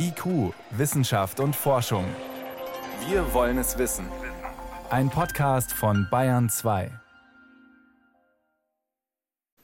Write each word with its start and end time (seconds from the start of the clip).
IQ, 0.00 0.54
Wissenschaft 0.70 1.40
und 1.40 1.56
Forschung. 1.56 2.04
Wir 3.08 3.34
wollen 3.34 3.58
es 3.58 3.78
wissen. 3.78 4.06
Ein 4.90 5.10
Podcast 5.10 5.72
von 5.72 6.06
Bayern 6.08 6.48
2. 6.48 6.92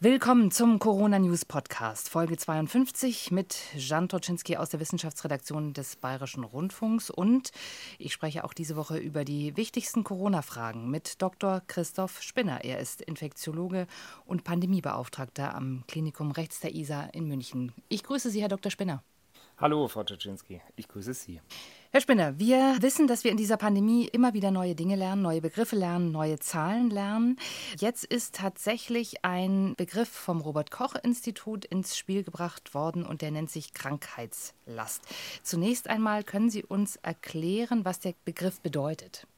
Willkommen 0.00 0.50
zum 0.50 0.80
Corona 0.80 1.20
News 1.20 1.44
Podcast, 1.44 2.08
Folge 2.08 2.36
52 2.36 3.30
mit 3.30 3.56
Jan 3.76 4.08
Toczynski 4.08 4.56
aus 4.56 4.70
der 4.70 4.80
Wissenschaftsredaktion 4.80 5.72
des 5.72 5.94
Bayerischen 5.94 6.42
Rundfunks. 6.42 7.10
Und 7.10 7.52
ich 7.98 8.12
spreche 8.12 8.42
auch 8.42 8.54
diese 8.54 8.74
Woche 8.74 8.98
über 8.98 9.24
die 9.24 9.56
wichtigsten 9.56 10.02
Corona-Fragen 10.02 10.90
mit 10.90 11.22
Dr. 11.22 11.62
Christoph 11.68 12.20
Spinner. 12.22 12.64
Er 12.64 12.80
ist 12.80 13.02
Infektiologe 13.02 13.86
und 14.26 14.42
Pandemiebeauftragter 14.42 15.54
am 15.54 15.84
Klinikum 15.86 16.32
Rechts 16.32 16.58
der 16.58 16.74
ISA 16.74 17.04
in 17.12 17.28
München. 17.28 17.72
Ich 17.88 18.02
grüße 18.02 18.30
Sie, 18.30 18.42
Herr 18.42 18.48
Dr. 18.48 18.72
Spinner. 18.72 19.04
Hallo, 19.56 19.86
Frau 19.86 20.02
Toczynski, 20.02 20.60
ich 20.74 20.88
grüße 20.88 21.14
Sie. 21.14 21.40
Herr 21.92 22.00
Spinner, 22.00 22.40
wir 22.40 22.76
wissen, 22.80 23.06
dass 23.06 23.22
wir 23.22 23.30
in 23.30 23.36
dieser 23.36 23.56
Pandemie 23.56 24.08
immer 24.08 24.34
wieder 24.34 24.50
neue 24.50 24.74
Dinge 24.74 24.96
lernen, 24.96 25.22
neue 25.22 25.40
Begriffe 25.40 25.76
lernen, 25.76 26.10
neue 26.10 26.40
Zahlen 26.40 26.90
lernen. 26.90 27.36
Jetzt 27.78 28.04
ist 28.04 28.34
tatsächlich 28.34 29.24
ein 29.24 29.74
Begriff 29.76 30.08
vom 30.08 30.40
Robert 30.40 30.72
Koch 30.72 30.96
Institut 31.00 31.64
ins 31.66 31.96
Spiel 31.96 32.24
gebracht 32.24 32.74
worden 32.74 33.06
und 33.06 33.22
der 33.22 33.30
nennt 33.30 33.48
sich 33.48 33.74
Krankheitslast. 33.74 35.02
Zunächst 35.44 35.88
einmal 35.88 36.24
können 36.24 36.50
Sie 36.50 36.64
uns 36.64 36.96
erklären, 36.96 37.84
was 37.84 38.00
der 38.00 38.14
Begriff 38.24 38.60
bedeutet. 38.60 39.28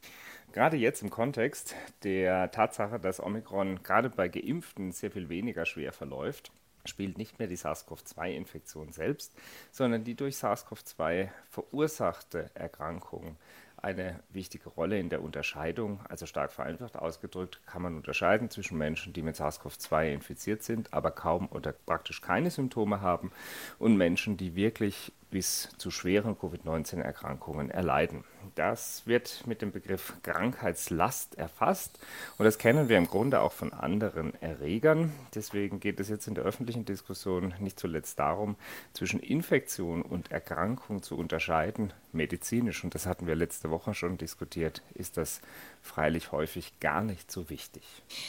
Gerade 0.52 0.78
jetzt 0.78 1.02
im 1.02 1.10
Kontext 1.10 1.74
der 2.04 2.50
Tatsache, 2.50 2.98
dass 2.98 3.22
Omikron 3.22 3.82
gerade 3.82 4.08
bei 4.08 4.28
Geimpften 4.28 4.92
sehr 4.92 5.10
viel 5.10 5.28
weniger 5.28 5.66
schwer 5.66 5.92
verläuft, 5.92 6.52
spielt 6.86 7.18
nicht 7.18 7.38
mehr 7.38 7.48
die 7.48 7.56
SARS-CoV-2-Infektion 7.56 8.92
selbst, 8.92 9.32
sondern 9.72 10.04
die 10.04 10.14
durch 10.14 10.36
SARS-CoV-2 10.36 11.28
verursachte 11.50 12.50
Erkrankung 12.54 13.36
eine 13.76 14.20
wichtige 14.30 14.68
Rolle 14.70 14.98
in 14.98 15.10
der 15.10 15.22
Unterscheidung. 15.22 16.00
Also 16.08 16.26
stark 16.26 16.52
vereinfacht 16.52 16.96
ausgedrückt 16.96 17.60
kann 17.66 17.82
man 17.82 17.96
unterscheiden 17.96 18.50
zwischen 18.50 18.78
Menschen, 18.78 19.12
die 19.12 19.22
mit 19.22 19.36
SARS-CoV-2 19.36 20.12
infiziert 20.12 20.62
sind, 20.62 20.92
aber 20.92 21.10
kaum 21.10 21.48
oder 21.50 21.72
praktisch 21.72 22.20
keine 22.20 22.50
Symptome 22.50 23.00
haben 23.00 23.30
und 23.78 23.96
Menschen, 23.96 24.36
die 24.36 24.56
wirklich 24.56 25.12
bis 25.30 25.68
zu 25.78 25.90
schweren 25.90 26.38
Covid-19-Erkrankungen 26.38 27.70
erleiden. 27.70 28.24
Das 28.54 29.06
wird 29.06 29.46
mit 29.46 29.60
dem 29.60 29.72
Begriff 29.72 30.14
Krankheitslast 30.22 31.36
erfasst 31.36 31.98
und 32.38 32.44
das 32.44 32.58
kennen 32.58 32.88
wir 32.88 32.96
im 32.96 33.08
Grunde 33.08 33.40
auch 33.40 33.52
von 33.52 33.72
anderen 33.72 34.40
Erregern. 34.40 35.12
Deswegen 35.34 35.80
geht 35.80 35.98
es 36.00 36.08
jetzt 36.08 36.28
in 36.28 36.34
der 36.34 36.44
öffentlichen 36.44 36.84
Diskussion 36.84 37.54
nicht 37.58 37.78
zuletzt 37.80 38.18
darum, 38.18 38.56
zwischen 38.92 39.20
Infektion 39.20 40.02
und 40.02 40.30
Erkrankung 40.30 41.02
zu 41.02 41.16
unterscheiden. 41.16 41.92
Medizinisch, 42.12 42.84
und 42.84 42.94
das 42.94 43.06
hatten 43.06 43.26
wir 43.26 43.34
letzte 43.34 43.70
Woche 43.70 43.94
schon 43.94 44.16
diskutiert, 44.16 44.82
ist 44.94 45.16
das 45.16 45.40
freilich 45.82 46.32
häufig 46.32 46.78
gar 46.80 47.02
nicht 47.02 47.30
so 47.30 47.50
wichtig. 47.50 47.82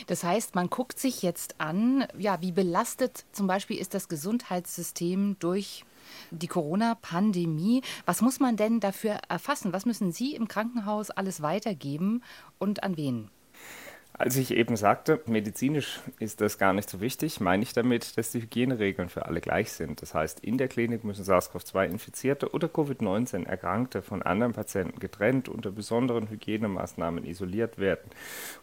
Das 0.08 0.24
heißt, 0.24 0.56
man 0.56 0.70
guckt 0.70 1.00
sich 1.00 1.22
jetzt 1.22 1.62
an, 1.62 2.06
ja, 2.18 2.42
wie 2.42 2.52
belastet 2.52 3.26
zum 3.32 3.48
Beispiel 3.48 3.78
ist 3.78 3.94
das 3.94 4.10
Gesundheitssystem 4.10 5.38
durch 5.40 5.86
die 6.32 6.48
Corona-Pandemie. 6.48 7.82
Was 8.06 8.22
muss 8.22 8.40
man 8.40 8.58
denn 8.58 8.80
dafür 8.80 9.20
erfassen? 9.30 9.74
Was 9.74 9.86
müssen 9.86 10.12
Sie 10.12 10.36
im 10.36 10.48
Krankenhaus 10.48 11.10
alles 11.10 11.42
weitergeben 11.42 12.24
und 12.58 12.84
an 12.84 12.98
wen? 12.98 13.30
Als 14.20 14.36
ich 14.36 14.50
eben 14.50 14.76
sagte, 14.76 15.22
medizinisch 15.28 16.00
ist 16.18 16.42
das 16.42 16.58
gar 16.58 16.74
nicht 16.74 16.90
so 16.90 17.02
wichtig, 17.02 17.40
meine 17.40 17.62
ich 17.62 17.74
damit, 17.74 18.18
dass 18.18 18.32
die 18.32 18.42
Hygieneregeln 18.42 19.10
für 19.10 19.28
alle 19.28 19.42
gleich 19.42 19.72
sind. 19.72 20.02
Das 20.02 20.16
heißt, 20.16 20.40
in 20.40 20.58
der 20.58 20.68
Klinik 20.68 21.04
müssen 21.04 21.24
SARS-CoV-2-Infizierte 21.24 22.52
oder 22.52 22.68
Covid-19-Erkrankte 22.68 24.02
von 24.02 24.24
anderen 24.24 24.54
Patienten 24.54 25.00
getrennt 25.00 25.50
unter 25.50 25.70
besonderen 25.70 26.32
Hygienemaßnahmen 26.32 27.26
isoliert 27.26 27.78
werden, 27.78 28.10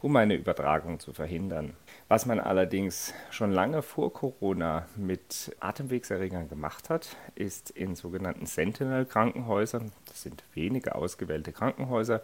um 0.02 0.16
eine 0.16 0.34
Übertragung 0.34 0.98
zu 0.98 1.12
verhindern. 1.12 1.74
Was 2.08 2.26
man 2.26 2.40
allerdings 2.40 3.14
schon 3.30 3.52
lange 3.52 3.82
vor 3.82 4.12
Corona 4.12 4.88
mit 4.96 5.54
Atemwegserregern 5.60 6.48
gemacht 6.48 6.90
hat, 6.90 7.16
ist 7.36 7.70
in 7.70 7.94
sogenannten 7.94 8.46
Sentinel-Krankenhäusern, 8.46 9.92
das 10.06 10.22
sind 10.22 10.42
wenige 10.52 10.96
ausgewählte 10.96 11.52
Krankenhäuser, 11.52 12.22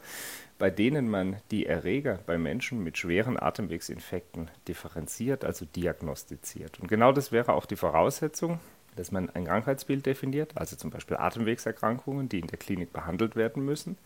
bei 0.61 0.69
denen 0.69 1.09
man 1.09 1.37
die 1.51 1.65
Erreger 1.65 2.21
bei 2.27 2.37
Menschen 2.37 2.85
mit 2.85 2.99
schweren 2.99 3.41
Atemwegsinfekten 3.41 4.51
differenziert, 4.69 5.43
also 5.43 5.65
diagnostiziert. 5.65 6.79
Und 6.79 6.89
genau 6.89 7.13
das 7.13 7.33
wäre 7.33 7.55
auch 7.55 7.65
die 7.65 7.77
Voraussetzung, 7.77 8.61
dass 8.95 9.11
man 9.11 9.31
ein 9.31 9.47
Krankheitsbild 9.47 10.05
definiert, 10.05 10.53
also 10.57 10.77
zum 10.77 10.91
Beispiel 10.91 11.17
Atemwegserkrankungen, 11.17 12.29
die 12.29 12.41
in 12.41 12.47
der 12.47 12.59
Klinik 12.59 12.93
behandelt 12.93 13.37
werden 13.37 13.65
müssen 13.65 13.97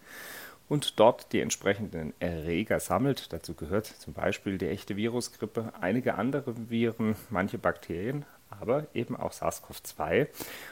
und 0.69 1.00
dort 1.00 1.32
die 1.32 1.41
entsprechenden 1.41 2.15
Erreger 2.20 2.78
sammelt. 2.78 3.32
Dazu 3.32 3.54
gehört 3.54 3.86
zum 3.86 4.15
Beispiel 4.15 4.56
die 4.56 4.69
echte 4.69 4.97
Virusgrippe, 4.97 5.72
einige 5.81 6.15
andere 6.15 6.54
Viren, 6.71 7.16
manche 7.31 7.59
Bakterien, 7.59 8.25
aber 8.48 8.86
eben 8.94 9.16
auch 9.16 9.32
SARS-CoV-2. 9.32 10.28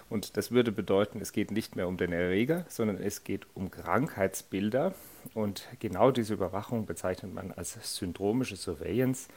Und 0.09 0.37
das 0.37 0.53
würde 0.53 0.71
bedeuten, 0.71 1.21
es 1.21 1.33
geht 1.33 1.51
nicht 1.51 1.75
mehr 1.75 1.89
um 1.89 1.97
den 1.97 2.13
Erreger, 2.13 2.65
sondern 2.69 2.99
es 3.03 3.25
geht 3.25 3.49
um 3.55 3.73
Krankheitsbilder. 3.73 4.95
Und 5.35 5.67
genau 5.81 6.11
diese 6.11 6.35
Überwachung 6.35 6.87
bezeichnet 6.87 7.33
man 7.33 7.53
als 7.53 7.79
syndromische 7.99 8.57
Surveillance. 8.57 9.29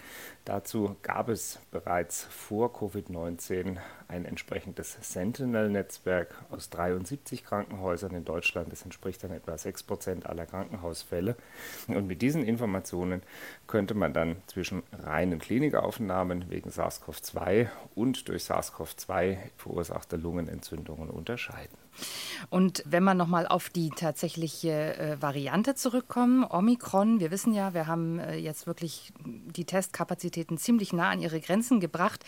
Dazu 0.43 0.95
gab 1.01 1.29
es 1.29 1.59
bereits 1.71 2.23
vor 2.23 2.73
Covid-19 2.73 3.77
ein 4.07 4.25
entsprechendes 4.25 4.97
Sentinel-Netzwerk 5.01 6.35
aus 6.49 6.69
73 6.69 7.43
Krankenhäusern 7.43 8.13
in 8.13 8.25
Deutschland. 8.25 8.71
Das 8.71 8.83
entspricht 8.83 9.23
dann 9.23 9.31
etwa 9.31 9.57
6 9.57 9.83
Prozent 9.83 10.25
aller 10.25 10.45
Krankenhausfälle. 10.45 11.35
Und 11.87 12.07
mit 12.07 12.21
diesen 12.21 12.43
Informationen 12.43 13.21
könnte 13.67 13.93
man 13.93 14.13
dann 14.13 14.37
zwischen 14.47 14.83
reinen 14.91 15.39
Klinikaufnahmen 15.39 16.49
wegen 16.49 16.69
SARS-CoV-2 16.69 17.67
und 17.95 18.27
durch 18.27 18.43
SARS-CoV-2 18.43 19.37
verursachte 19.57 20.17
Lungenentzündungen 20.17 21.09
unterscheiden. 21.09 21.84
Und 22.49 22.83
wenn 22.85 23.03
man 23.03 23.17
nochmal 23.17 23.47
auf 23.47 23.69
die 23.69 23.89
tatsächliche 23.89 24.97
äh, 24.97 25.21
Variante 25.21 25.75
zurückkommen, 25.75 26.43
Omikron, 26.43 27.19
wir 27.19 27.31
wissen 27.31 27.53
ja, 27.53 27.73
wir 27.73 27.87
haben 27.87 28.19
äh, 28.19 28.35
jetzt 28.35 28.67
wirklich 28.67 29.11
die 29.25 29.65
Testkapazitäten 29.65 30.57
ziemlich 30.57 30.93
nah 30.93 31.09
an 31.09 31.21
ihre 31.21 31.39
Grenzen 31.39 31.79
gebracht. 31.79 32.23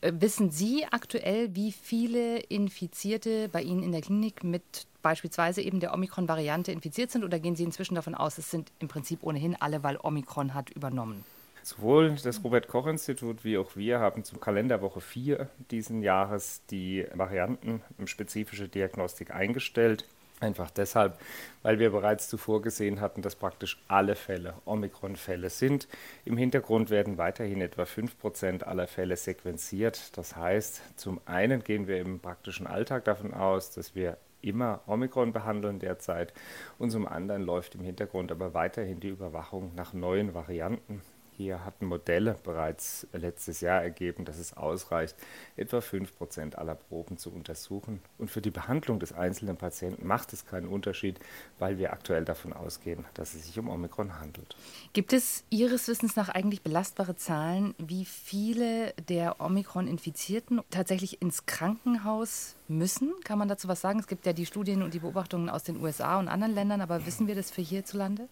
Äh, 0.00 0.12
wissen 0.16 0.50
Sie 0.50 0.84
aktuell, 0.90 1.54
wie 1.54 1.72
viele 1.72 2.38
Infizierte 2.38 3.48
bei 3.48 3.62
Ihnen 3.62 3.82
in 3.82 3.92
der 3.92 4.00
Klinik 4.00 4.44
mit 4.44 4.86
beispielsweise 5.02 5.62
eben 5.62 5.80
der 5.80 5.92
Omikron-Variante 5.92 6.72
infiziert 6.72 7.10
sind 7.10 7.24
oder 7.24 7.38
gehen 7.40 7.56
Sie 7.56 7.64
inzwischen 7.64 7.96
davon 7.96 8.14
aus, 8.14 8.38
es 8.38 8.50
sind 8.50 8.72
im 8.78 8.88
Prinzip 8.88 9.22
ohnehin 9.22 9.56
alle, 9.60 9.82
weil 9.82 9.98
Omikron 10.00 10.54
hat 10.54 10.70
übernommen? 10.70 11.24
Sowohl 11.62 12.16
das 12.22 12.42
Robert-Koch-Institut 12.42 13.44
wie 13.44 13.56
auch 13.56 13.76
wir 13.76 14.00
haben 14.00 14.24
zum 14.24 14.40
Kalenderwoche 14.40 15.00
4 15.00 15.48
diesen 15.70 16.02
Jahres 16.02 16.62
die 16.70 17.06
variantenspezifische 17.14 18.68
Diagnostik 18.68 19.32
eingestellt. 19.32 20.04
Einfach 20.40 20.72
deshalb, 20.72 21.20
weil 21.62 21.78
wir 21.78 21.90
bereits 21.90 22.28
zuvor 22.28 22.62
gesehen 22.62 23.00
hatten, 23.00 23.22
dass 23.22 23.36
praktisch 23.36 23.80
alle 23.86 24.16
Fälle 24.16 24.54
Omikron-Fälle 24.64 25.50
sind. 25.50 25.86
Im 26.24 26.36
Hintergrund 26.36 26.90
werden 26.90 27.16
weiterhin 27.16 27.60
etwa 27.60 27.84
5% 27.84 28.64
aller 28.64 28.88
Fälle 28.88 29.16
sequenziert. 29.16 30.16
Das 30.18 30.34
heißt, 30.34 30.98
zum 30.98 31.20
einen 31.26 31.62
gehen 31.62 31.86
wir 31.86 32.00
im 32.00 32.18
praktischen 32.18 32.66
Alltag 32.66 33.04
davon 33.04 33.32
aus, 33.32 33.70
dass 33.70 33.94
wir 33.94 34.18
immer 34.40 34.80
Omikron 34.88 35.32
behandeln 35.32 35.78
derzeit 35.78 36.32
und 36.76 36.90
zum 36.90 37.06
anderen 37.06 37.42
läuft 37.42 37.76
im 37.76 37.84
Hintergrund 37.84 38.32
aber 38.32 38.52
weiterhin 38.52 38.98
die 38.98 39.10
Überwachung 39.10 39.72
nach 39.76 39.92
neuen 39.92 40.34
Varianten. 40.34 41.02
Hier 41.42 41.64
hatten 41.64 41.86
Modelle 41.86 42.36
bereits 42.44 43.04
letztes 43.12 43.62
Jahr 43.62 43.82
ergeben, 43.82 44.24
dass 44.24 44.38
es 44.38 44.56
ausreicht, 44.56 45.16
etwa 45.56 45.78
5% 45.78 46.54
aller 46.54 46.76
Proben 46.76 47.18
zu 47.18 47.32
untersuchen. 47.32 48.00
Und 48.16 48.30
für 48.30 48.40
die 48.40 48.52
Behandlung 48.52 49.00
des 49.00 49.12
einzelnen 49.12 49.56
Patienten 49.56 50.06
macht 50.06 50.32
es 50.32 50.46
keinen 50.46 50.68
Unterschied, 50.68 51.18
weil 51.58 51.78
wir 51.78 51.92
aktuell 51.92 52.24
davon 52.24 52.52
ausgehen, 52.52 53.06
dass 53.14 53.34
es 53.34 53.46
sich 53.46 53.58
um 53.58 53.68
Omikron 53.68 54.20
handelt. 54.20 54.54
Gibt 54.92 55.12
es 55.12 55.42
Ihres 55.50 55.88
Wissens 55.88 56.14
nach 56.14 56.28
eigentlich 56.28 56.62
belastbare 56.62 57.16
Zahlen, 57.16 57.74
wie 57.76 58.04
viele 58.04 58.92
der 59.08 59.40
Omikron-Infizierten 59.40 60.60
tatsächlich 60.70 61.22
ins 61.22 61.46
Krankenhaus 61.46 62.54
müssen? 62.68 63.12
Kann 63.24 63.38
man 63.38 63.48
dazu 63.48 63.66
was 63.66 63.80
sagen? 63.80 63.98
Es 63.98 64.06
gibt 64.06 64.26
ja 64.26 64.32
die 64.32 64.46
Studien 64.46 64.82
und 64.82 64.94
die 64.94 65.00
Beobachtungen 65.00 65.48
aus 65.48 65.64
den 65.64 65.80
USA 65.82 66.20
und 66.20 66.28
anderen 66.28 66.54
Ländern, 66.54 66.80
aber 66.80 67.04
wissen 67.04 67.26
wir 67.26 67.34
das 67.34 67.50
für 67.50 67.62
hierzulande? 67.62 68.28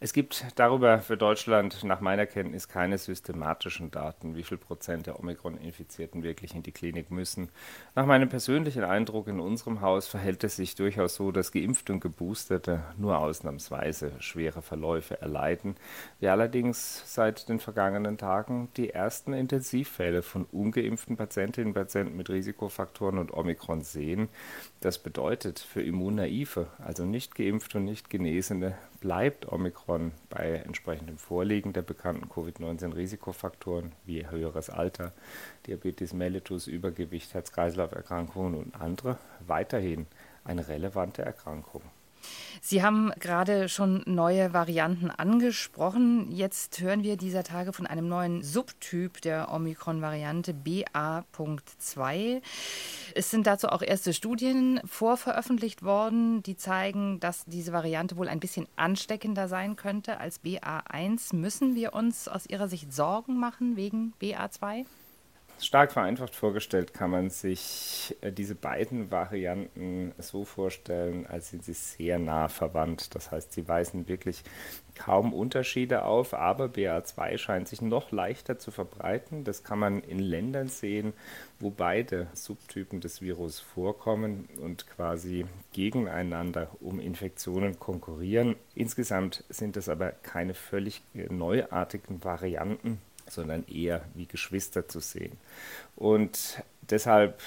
Es 0.00 0.12
gibt 0.12 0.46
darüber 0.56 1.00
für 1.00 1.16
Deutschland 1.16 1.84
nach 1.84 2.00
meiner 2.00 2.26
Kenntnis 2.26 2.53
Kenntnis 2.54 2.68
keine 2.68 2.98
systematischen 2.98 3.90
Daten, 3.90 4.36
wie 4.36 4.44
viel 4.44 4.58
Prozent 4.58 5.06
der 5.06 5.18
Omikron-Infizierten 5.18 6.22
wirklich 6.22 6.54
in 6.54 6.62
die 6.62 6.70
Klinik 6.70 7.10
müssen. 7.10 7.48
Nach 7.96 8.06
meinem 8.06 8.28
persönlichen 8.28 8.84
Eindruck 8.84 9.26
in 9.26 9.40
unserem 9.40 9.80
Haus 9.80 10.06
verhält 10.06 10.44
es 10.44 10.54
sich 10.54 10.76
durchaus 10.76 11.16
so, 11.16 11.32
dass 11.32 11.50
Geimpfte 11.50 11.92
und 11.92 12.00
Geboosterte 12.00 12.84
nur 12.96 13.18
ausnahmsweise 13.18 14.12
schwere 14.20 14.62
Verläufe 14.62 15.20
erleiden. 15.20 15.74
Wir 16.20 16.30
allerdings 16.30 17.02
seit 17.12 17.48
den 17.48 17.58
vergangenen 17.58 18.18
Tagen 18.18 18.68
die 18.76 18.90
ersten 18.90 19.32
Intensivfälle 19.32 20.22
von 20.22 20.44
ungeimpften 20.44 21.16
Patientinnen 21.16 21.68
und 21.68 21.74
Patienten 21.74 22.16
mit 22.16 22.30
Risikofaktoren 22.30 23.18
und 23.18 23.34
Omikron 23.34 23.82
sehen. 23.82 24.28
Das 24.80 24.98
bedeutet 24.98 25.58
für 25.58 25.82
Immunnaive, 25.82 26.68
also 26.78 27.04
nicht 27.04 27.34
geimpfte 27.34 27.78
und 27.78 27.84
nicht 27.84 28.10
Genesene, 28.10 28.76
bleibt 29.04 29.52
Omikron 29.52 30.12
bei 30.30 30.62
entsprechendem 30.64 31.18
Vorliegen 31.18 31.74
der 31.74 31.82
bekannten 31.82 32.30
Covid-19-Risikofaktoren 32.30 33.92
wie 34.06 34.26
höheres 34.30 34.70
Alter, 34.70 35.12
Diabetes 35.66 36.14
mellitus, 36.14 36.66
Übergewicht, 36.66 37.34
Herz-Kreislauf-Erkrankungen 37.34 38.54
und 38.54 38.80
andere 38.80 39.18
weiterhin 39.46 40.06
eine 40.42 40.68
relevante 40.68 41.20
Erkrankung. 41.20 41.82
Sie 42.60 42.82
haben 42.82 43.12
gerade 43.20 43.68
schon 43.68 44.02
neue 44.06 44.54
Varianten 44.54 45.10
angesprochen. 45.10 46.32
Jetzt 46.32 46.80
hören 46.80 47.02
wir 47.02 47.16
dieser 47.16 47.44
Tage 47.44 47.72
von 47.72 47.86
einem 47.86 48.08
neuen 48.08 48.42
Subtyp 48.42 49.20
der 49.20 49.52
Omikron-Variante 49.52 50.54
BA.2. 50.54 52.40
Es 53.14 53.30
sind 53.30 53.46
dazu 53.46 53.68
auch 53.68 53.82
erste 53.82 54.14
Studien 54.14 54.80
vorveröffentlicht 54.84 55.82
worden, 55.82 56.42
die 56.42 56.56
zeigen, 56.56 57.20
dass 57.20 57.44
diese 57.44 57.72
Variante 57.72 58.16
wohl 58.16 58.28
ein 58.28 58.40
bisschen 58.40 58.66
ansteckender 58.76 59.46
sein 59.46 59.76
könnte 59.76 60.18
als 60.18 60.42
BA1. 60.42 61.36
Müssen 61.36 61.74
wir 61.74 61.92
uns 61.92 62.28
aus 62.28 62.46
Ihrer 62.46 62.68
Sicht 62.68 62.92
Sorgen 62.92 63.38
machen 63.38 63.76
wegen 63.76 64.14
BA2? 64.22 64.86
Stark 65.60 65.92
vereinfacht 65.92 66.34
vorgestellt 66.34 66.92
kann 66.92 67.10
man 67.10 67.30
sich 67.30 68.16
äh, 68.20 68.32
diese 68.32 68.54
beiden 68.54 69.10
Varianten 69.10 70.12
so 70.18 70.44
vorstellen, 70.44 71.26
als 71.26 71.50
sind 71.50 71.64
sie 71.64 71.72
sehr 71.72 72.18
nah 72.18 72.48
verwandt. 72.48 73.14
Das 73.14 73.30
heißt, 73.30 73.52
sie 73.52 73.66
weisen 73.68 74.08
wirklich 74.08 74.42
kaum 74.94 75.32
Unterschiede 75.32 76.04
auf, 76.04 76.34
aber 76.34 76.66
BA2 76.66 77.38
scheint 77.38 77.68
sich 77.68 77.82
noch 77.82 78.12
leichter 78.12 78.58
zu 78.58 78.70
verbreiten. 78.70 79.44
Das 79.44 79.64
kann 79.64 79.78
man 79.78 80.02
in 80.02 80.18
Ländern 80.18 80.68
sehen, 80.68 81.12
wo 81.60 81.70
beide 81.70 82.28
Subtypen 82.34 83.00
des 83.00 83.22
Virus 83.22 83.60
vorkommen 83.60 84.48
und 84.60 84.86
quasi 84.88 85.46
gegeneinander 85.72 86.68
um 86.80 87.00
Infektionen 87.00 87.78
konkurrieren. 87.78 88.56
Insgesamt 88.74 89.44
sind 89.48 89.76
es 89.76 89.88
aber 89.88 90.10
keine 90.10 90.54
völlig 90.54 91.02
neuartigen 91.12 92.22
Varianten 92.22 93.00
sondern 93.28 93.66
eher 93.66 94.04
wie 94.14 94.26
Geschwister 94.26 94.88
zu 94.88 95.00
sehen. 95.00 95.38
Und 95.96 96.62
deshalb 96.90 97.40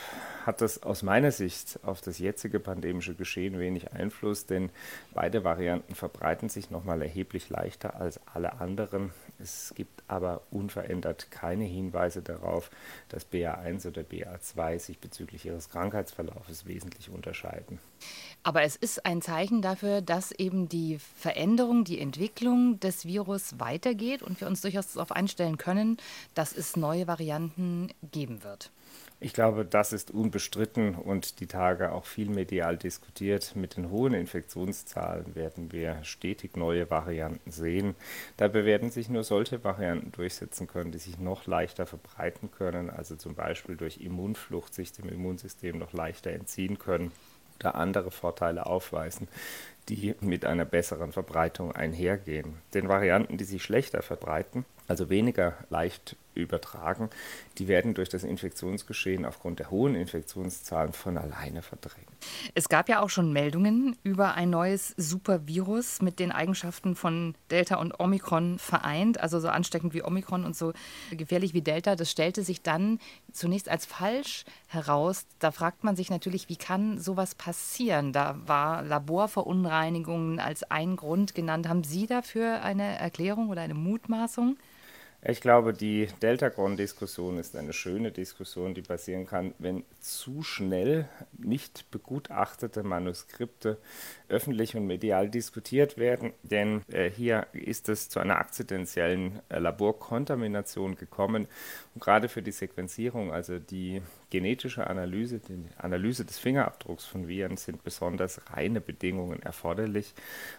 hat 0.48 0.62
das 0.62 0.82
aus 0.82 1.04
meiner 1.04 1.32
Sicht 1.32 1.78
auf 1.84 2.00
das 2.00 2.20
jetzige 2.20 2.62
pandemische 2.62 3.14
Geschehen 3.14 3.60
wenig 3.60 3.92
Einfluss, 3.92 4.46
denn 4.46 4.70
beide 5.14 5.44
Varianten 5.44 5.94
verbreiten 5.94 6.48
sich 6.48 6.72
nochmal 6.72 7.02
erheblich 7.02 7.50
leichter 7.50 8.00
als 8.00 8.22
alle 8.34 8.62
anderen. 8.62 9.12
Es 9.40 9.74
gibt 9.76 10.04
aber 10.08 10.42
unverändert 10.50 11.32
keine 11.32 11.66
Hinweise 11.66 12.22
darauf, 12.22 12.72
dass 13.10 13.30
BA1 13.30 13.88
oder 13.88 14.04
BA2 14.04 14.80
sich 14.80 15.00
bezüglich 15.00 15.46
ihres 15.46 15.70
Krankheitsverlaufes 15.70 16.66
wesentlich 16.66 17.10
unterscheiden. 17.10 17.80
Aber 18.44 18.62
es 18.64 18.78
ist 18.78 19.06
ein 19.06 19.22
Zeichen 19.22 19.62
dafür, 19.62 20.00
dass 20.00 20.32
eben 20.32 20.70
die 20.70 20.98
Veränderung, 21.18 21.84
die 21.84 22.00
Entwicklung 22.00 22.80
des 22.80 23.06
Virus 23.06 23.60
weitergeht 23.60 24.24
und 24.24 24.40
wir 24.40 24.48
uns 24.48 24.62
durchaus 24.62 24.94
darauf 24.94 25.12
einstellen 25.12 25.58
können, 25.58 25.98
dass 26.36 26.56
es 26.56 26.78
neue 26.78 27.06
Varianten 27.06 27.90
geben 28.02 28.46
wird. 28.46 28.72
Ich 29.20 29.34
glaube, 29.34 29.66
das 29.66 29.94
ist 29.94 30.12
unbestritten 30.12 30.94
und 30.94 31.40
die 31.40 31.48
Tage 31.48 31.92
auch 31.92 32.06
viel 32.06 32.30
medial 32.30 32.78
diskutiert. 32.78 33.56
Mit 33.56 33.76
den 33.76 33.90
hohen 33.90 34.14
Infektionszahlen 34.14 35.34
werden 35.34 35.72
wir 35.72 36.04
stetig 36.04 36.56
neue 36.56 36.92
Varianten 36.92 37.50
sehen. 37.50 37.96
Dabei 38.38 38.64
werden 38.66 38.92
sich 38.92 39.10
nur 39.10 39.24
solche 39.24 39.64
Varianten 39.64 40.12
durchsetzen 40.12 40.68
können, 40.68 40.92
die 40.92 41.00
sich 41.00 41.18
noch 41.18 41.48
leichter 41.48 41.88
verbreiten 41.88 42.52
können, 42.52 42.92
also 42.92 43.16
zum 43.16 43.34
Beispiel 43.34 43.76
durch 43.76 43.98
Immunflucht 43.98 44.76
sich 44.76 44.92
dem 44.92 45.10
Immunsystem 45.10 45.80
noch 45.80 45.94
leichter 45.94 46.30
entziehen 46.30 46.78
können 46.78 47.12
oder 47.60 47.74
andere 47.74 48.12
Vorteile 48.12 48.68
aufweisen, 48.68 49.28
die 49.90 50.14
mit 50.22 50.46
einer 50.46 50.66
besseren 50.66 51.12
Verbreitung 51.12 51.72
einhergehen. 51.72 52.54
Den 52.76 52.88
Varianten, 52.88 53.40
die 53.40 53.46
sich 53.46 53.64
schlechter 53.64 54.04
verbreiten, 54.04 54.64
also 54.88 55.10
weniger 55.10 55.58
leicht 55.72 56.16
übertragen, 56.38 57.10
die 57.58 57.68
werden 57.68 57.94
durch 57.94 58.10
das 58.10 58.24
Infektionsgeschehen 58.24 59.26
aufgrund 59.26 59.60
der 59.60 59.72
hohen 59.72 59.96
Infektionszahlen 59.96 60.94
von 60.94 61.18
alleine 61.18 61.62
verdrängt. 61.62 62.08
Es 62.56 62.70
gab 62.70 62.90
ja 62.90 63.02
auch 63.02 63.10
schon 63.10 63.32
Meldungen 63.34 63.96
über 64.04 64.36
ein 64.36 64.50
neues 64.50 64.94
Supervirus 64.98 66.02
mit 66.02 66.20
den 66.20 66.32
Eigenschaften 66.32 66.96
von 66.96 67.36
Delta 67.52 67.76
und 67.78 68.00
Omikron 68.00 68.60
vereint, 68.60 69.20
also 69.20 69.40
so 69.40 69.50
ansteckend 69.50 69.94
wie 69.94 70.04
Omikron 70.04 70.46
und 70.46 70.56
so 70.56 70.74
gefährlich 71.12 71.54
wie 71.54 71.62
Delta. 71.62 71.96
Das 71.96 72.12
stellte 72.12 72.44
sich 72.44 72.62
dann 72.62 73.00
zunächst 73.32 73.70
als 73.70 73.86
falsch 73.86 74.46
heraus. 74.68 75.26
Da 75.40 75.52
fragt 75.52 75.84
man 75.84 75.96
sich 75.96 76.10
natürlich, 76.10 76.50
wie 76.50 76.56
kann 76.56 77.00
sowas 77.00 77.36
passieren? 77.36 78.14
Da 78.14 78.38
war 78.46 78.84
Laborverunreinigungen 78.84 80.40
als 80.40 80.64
ein 80.64 80.96
Grund 80.96 81.36
genannt. 81.36 81.68
Haben 81.68 81.84
Sie 81.84 82.08
dafür 82.08 82.62
eine 82.62 82.98
Erklärung 82.98 83.50
oder 83.50 83.62
eine 83.62 83.74
Mutmaßung? 83.74 84.58
Ich 85.24 85.42
glaube, 85.42 85.74
die 85.74 86.08
Deltagron-Diskussion 86.22 87.40
ist 87.40 87.56
eine 87.56 87.74
schöne 87.74 88.12
Diskussion, 88.12 88.76
die 88.76 88.84
passieren 88.84 89.26
kann, 89.26 89.56
wenn 89.58 89.84
zu 90.00 90.44
schnell 90.44 91.10
nicht 91.38 91.90
begutachtete 91.90 92.84
Manuskripte 92.84 93.80
öffentlich 94.30 94.76
und 94.76 94.86
medial 94.86 95.28
diskutiert 95.28 95.98
werden. 95.98 96.34
Denn 96.44 96.84
äh, 96.92 97.10
hier 97.10 97.48
ist 97.52 97.90
es 97.90 98.10
zu 98.10 98.20
einer 98.20 98.38
akzidentiellen 98.38 99.40
äh, 99.50 99.58
Laborkontamination 99.58 100.96
gekommen. 100.96 101.48
Und 101.96 102.04
gerade 102.04 102.30
für 102.30 102.44
die 102.44 102.52
Sequenzierung, 102.52 103.34
also 103.34 103.58
die 103.58 104.04
genetische 104.30 104.88
Analyse, 104.88 105.40
die 105.40 105.66
Analyse 105.78 106.26
des 106.26 106.38
Fingerabdrucks 106.38 107.06
von 107.06 107.28
Viren 107.28 107.58
sind 107.58 107.84
besonders 107.84 108.42
reine 108.52 108.82
Bedingungen 108.82 109.42
erforderlich. 109.42 110.14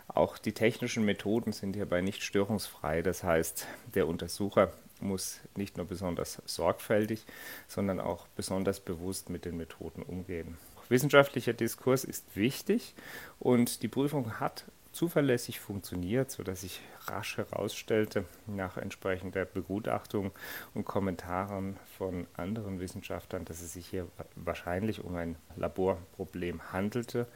Auch 0.08 0.38
die 0.38 0.52
technischen 0.52 1.04
Methoden 1.04 1.52
sind 1.52 1.76
hierbei 1.76 2.00
nicht 2.00 2.22
störungsfrei. 2.22 3.02
Das 3.02 3.22
heißt, 3.22 3.66
der 3.94 4.08
Untersucher 4.48 4.72
muss 5.00 5.40
nicht 5.56 5.76
nur 5.76 5.86
besonders 5.86 6.40
sorgfältig, 6.46 7.24
sondern 7.68 8.00
auch 8.00 8.26
besonders 8.28 8.80
bewusst 8.80 9.28
mit 9.28 9.44
den 9.44 9.56
Methoden 9.56 10.02
umgehen. 10.02 10.56
Wissenschaftlicher 10.88 11.52
Diskurs 11.52 12.02
ist 12.02 12.34
wichtig 12.34 12.94
und 13.38 13.82
die 13.82 13.88
Prüfung 13.88 14.40
hat 14.40 14.64
zuverlässig 14.98 15.60
funktioniert, 15.60 16.28
sodass 16.28 16.62
sich 16.62 16.80
rasch 17.06 17.36
herausstellte, 17.36 18.24
nach 18.48 18.76
entsprechender 18.76 19.44
Begutachtung 19.44 20.32
und 20.74 20.86
Kommentaren 20.86 21.76
von 21.96 22.26
anderen 22.36 22.80
Wissenschaftlern, 22.80 23.44
dass 23.44 23.62
es 23.62 23.74
sich 23.74 23.86
hier 23.86 24.08
wahrscheinlich 24.34 25.04
um 25.04 25.14
ein 25.14 25.36
Laborproblem 25.54 26.72
handelte. 26.72 27.28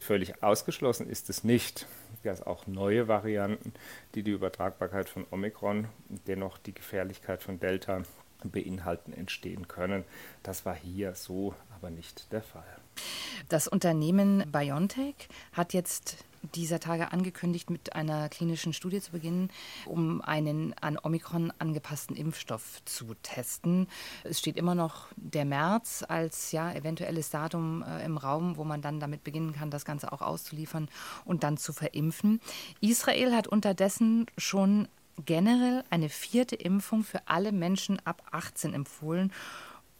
Völlig 0.00 0.42
ausgeschlossen 0.42 1.08
ist 1.08 1.30
es 1.30 1.44
nicht, 1.44 1.86
dass 2.24 2.42
auch 2.42 2.66
neue 2.66 3.06
Varianten, 3.06 3.72
die 4.16 4.24
die 4.24 4.32
Übertragbarkeit 4.32 5.08
von 5.08 5.24
Omikron, 5.30 5.86
dennoch 6.26 6.58
die 6.58 6.74
Gefährlichkeit 6.74 7.44
von 7.44 7.60
Delta 7.60 8.02
beinhalten, 8.42 9.12
entstehen 9.12 9.68
können. 9.68 10.04
Das 10.42 10.66
war 10.66 10.74
hier 10.74 11.14
so 11.14 11.54
aber 11.76 11.90
nicht 11.90 12.32
der 12.32 12.42
Fall. 12.42 12.76
Das 13.48 13.68
Unternehmen 13.68 14.50
BioNTech 14.50 15.28
hat 15.52 15.74
jetzt 15.74 16.24
dieser 16.54 16.80
Tage 16.80 17.12
angekündigt, 17.12 17.70
mit 17.70 17.94
einer 17.94 18.28
klinischen 18.28 18.72
Studie 18.72 19.00
zu 19.00 19.12
beginnen, 19.12 19.50
um 19.86 20.20
einen 20.20 20.74
an 20.80 20.98
Omikron 21.02 21.52
angepassten 21.58 22.16
Impfstoff 22.16 22.84
zu 22.84 23.14
testen. 23.22 23.88
Es 24.24 24.38
steht 24.38 24.56
immer 24.56 24.74
noch 24.74 25.08
der 25.16 25.44
März 25.44 26.04
als 26.06 26.52
ja 26.52 26.72
eventuelles 26.72 27.30
Datum 27.30 27.82
äh, 27.82 28.04
im 28.04 28.16
Raum, 28.16 28.56
wo 28.56 28.64
man 28.64 28.82
dann 28.82 29.00
damit 29.00 29.24
beginnen 29.24 29.52
kann, 29.52 29.70
das 29.70 29.84
Ganze 29.84 30.12
auch 30.12 30.22
auszuliefern 30.22 30.88
und 31.24 31.42
dann 31.42 31.56
zu 31.56 31.72
verimpfen. 31.72 32.40
Israel 32.80 33.34
hat 33.34 33.46
unterdessen 33.46 34.26
schon 34.36 34.88
generell 35.24 35.84
eine 35.90 36.08
vierte 36.08 36.56
Impfung 36.56 37.04
für 37.04 37.20
alle 37.26 37.52
Menschen 37.52 38.04
ab 38.04 38.22
18 38.32 38.74
empfohlen 38.74 39.32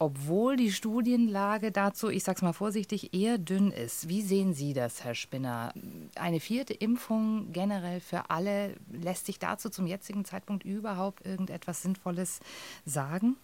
obwohl 0.05 0.57
die 0.57 0.71
Studienlage 0.71 1.73
dazu, 1.73 2.11
ich 2.11 2.25
sage 2.25 2.37
es 2.37 2.43
mal 2.43 2.53
vorsichtig, 2.53 3.15
eher 3.15 3.39
dünn 3.39 3.71
ist. 3.71 4.07
Wie 4.07 4.21
sehen 4.21 4.53
Sie 4.53 4.75
das, 4.75 5.03
Herr 5.03 5.15
Spinner? 5.15 5.73
Eine 6.15 6.41
vierte 6.41 6.75
Impfung 6.75 7.53
generell 7.53 8.01
für 8.01 8.29
alle, 8.29 8.75
lässt 8.93 9.25
sich 9.25 9.39
dazu 9.39 9.71
zum 9.71 9.87
jetzigen 9.87 10.27
Zeitpunkt 10.27 10.63
überhaupt 10.63 11.25
irgendetwas 11.25 11.81
Sinnvolles 11.81 12.41
sagen? 12.85 13.37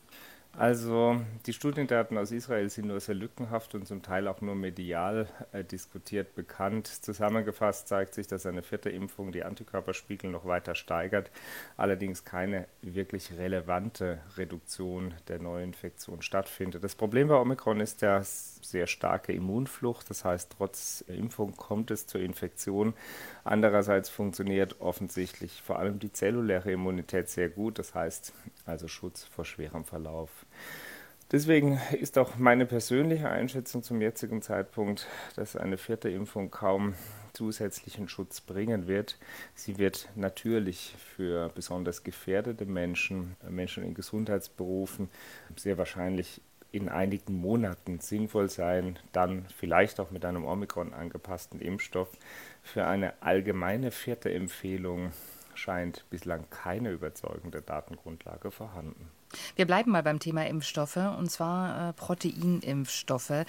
Also 0.58 1.20
die 1.46 1.52
Studiendaten 1.52 2.18
aus 2.18 2.32
Israel 2.32 2.68
sind 2.68 2.88
nur 2.88 2.98
sehr 3.00 3.14
lückenhaft 3.14 3.74
und 3.74 3.86
zum 3.86 4.02
Teil 4.02 4.26
auch 4.26 4.40
nur 4.40 4.56
medial 4.56 5.28
äh, 5.52 5.62
diskutiert 5.62 6.34
bekannt. 6.34 6.88
Zusammengefasst 6.88 7.86
zeigt 7.86 8.14
sich, 8.14 8.26
dass 8.26 8.46
eine 8.46 8.62
vierte 8.62 8.90
Impfung 8.90 9.30
die 9.30 9.44
Antikörperspiegel 9.44 10.28
noch 10.28 10.44
weiter 10.44 10.74
steigert, 10.74 11.30
allerdings 11.76 12.24
keine 12.24 12.66
wirklich 12.82 13.38
relevante 13.38 14.18
Reduktion 14.36 15.14
der 15.28 15.38
Neuinfektion 15.38 16.20
stattfindet. 16.20 16.82
Das 16.82 16.96
Problem 16.96 17.28
bei 17.28 17.36
Omikron 17.36 17.80
ist 17.80 18.02
der 18.02 18.24
sehr 18.62 18.86
starke 18.86 19.32
Immunflucht, 19.32 20.08
das 20.10 20.24
heißt, 20.24 20.54
trotz 20.56 21.02
Impfung 21.08 21.56
kommt 21.56 21.90
es 21.90 22.06
zur 22.06 22.20
Infektion. 22.20 22.94
Andererseits 23.44 24.08
funktioniert 24.08 24.80
offensichtlich 24.80 25.62
vor 25.62 25.78
allem 25.78 25.98
die 25.98 26.12
zelluläre 26.12 26.72
Immunität 26.72 27.28
sehr 27.28 27.48
gut, 27.48 27.78
das 27.78 27.94
heißt 27.94 28.32
also 28.66 28.88
Schutz 28.88 29.24
vor 29.24 29.44
schwerem 29.44 29.84
Verlauf. 29.84 30.30
Deswegen 31.32 31.80
ist 31.92 32.18
auch 32.18 32.36
meine 32.38 32.66
persönliche 32.66 33.28
Einschätzung 33.28 33.84
zum 33.84 34.00
jetzigen 34.00 34.42
Zeitpunkt, 34.42 35.06
dass 35.36 35.54
eine 35.54 35.78
vierte 35.78 36.08
Impfung 36.08 36.50
kaum 36.50 36.94
zusätzlichen 37.34 38.08
Schutz 38.08 38.40
bringen 38.40 38.88
wird. 38.88 39.16
Sie 39.54 39.78
wird 39.78 40.08
natürlich 40.16 40.96
für 40.98 41.48
besonders 41.50 42.02
gefährdete 42.02 42.66
Menschen, 42.66 43.36
Menschen 43.48 43.84
in 43.84 43.94
Gesundheitsberufen, 43.94 45.08
sehr 45.54 45.78
wahrscheinlich 45.78 46.40
in 46.72 46.88
einigen 46.88 47.34
Monaten 47.34 48.00
sinnvoll 48.00 48.48
sein, 48.48 48.98
dann 49.12 49.46
vielleicht 49.56 50.00
auch 50.00 50.10
mit 50.10 50.24
einem 50.24 50.44
Omikron 50.44 50.92
angepassten 50.92 51.60
Impfstoff. 51.60 52.08
Für 52.62 52.86
eine 52.86 53.20
allgemeine 53.22 53.90
vierte 53.90 54.32
Empfehlung 54.32 55.12
scheint 55.54 56.04
bislang 56.10 56.48
keine 56.50 56.90
überzeugende 56.90 57.60
Datengrundlage 57.62 58.50
vorhanden. 58.50 59.08
Wir 59.56 59.66
bleiben 59.66 59.90
mal 59.90 60.02
beim 60.02 60.18
Thema 60.18 60.46
Impfstoffe 60.46 60.96
und 60.96 61.30
zwar 61.30 61.90
äh, 61.90 61.92
Proteinimpfstoffe. 61.92 63.44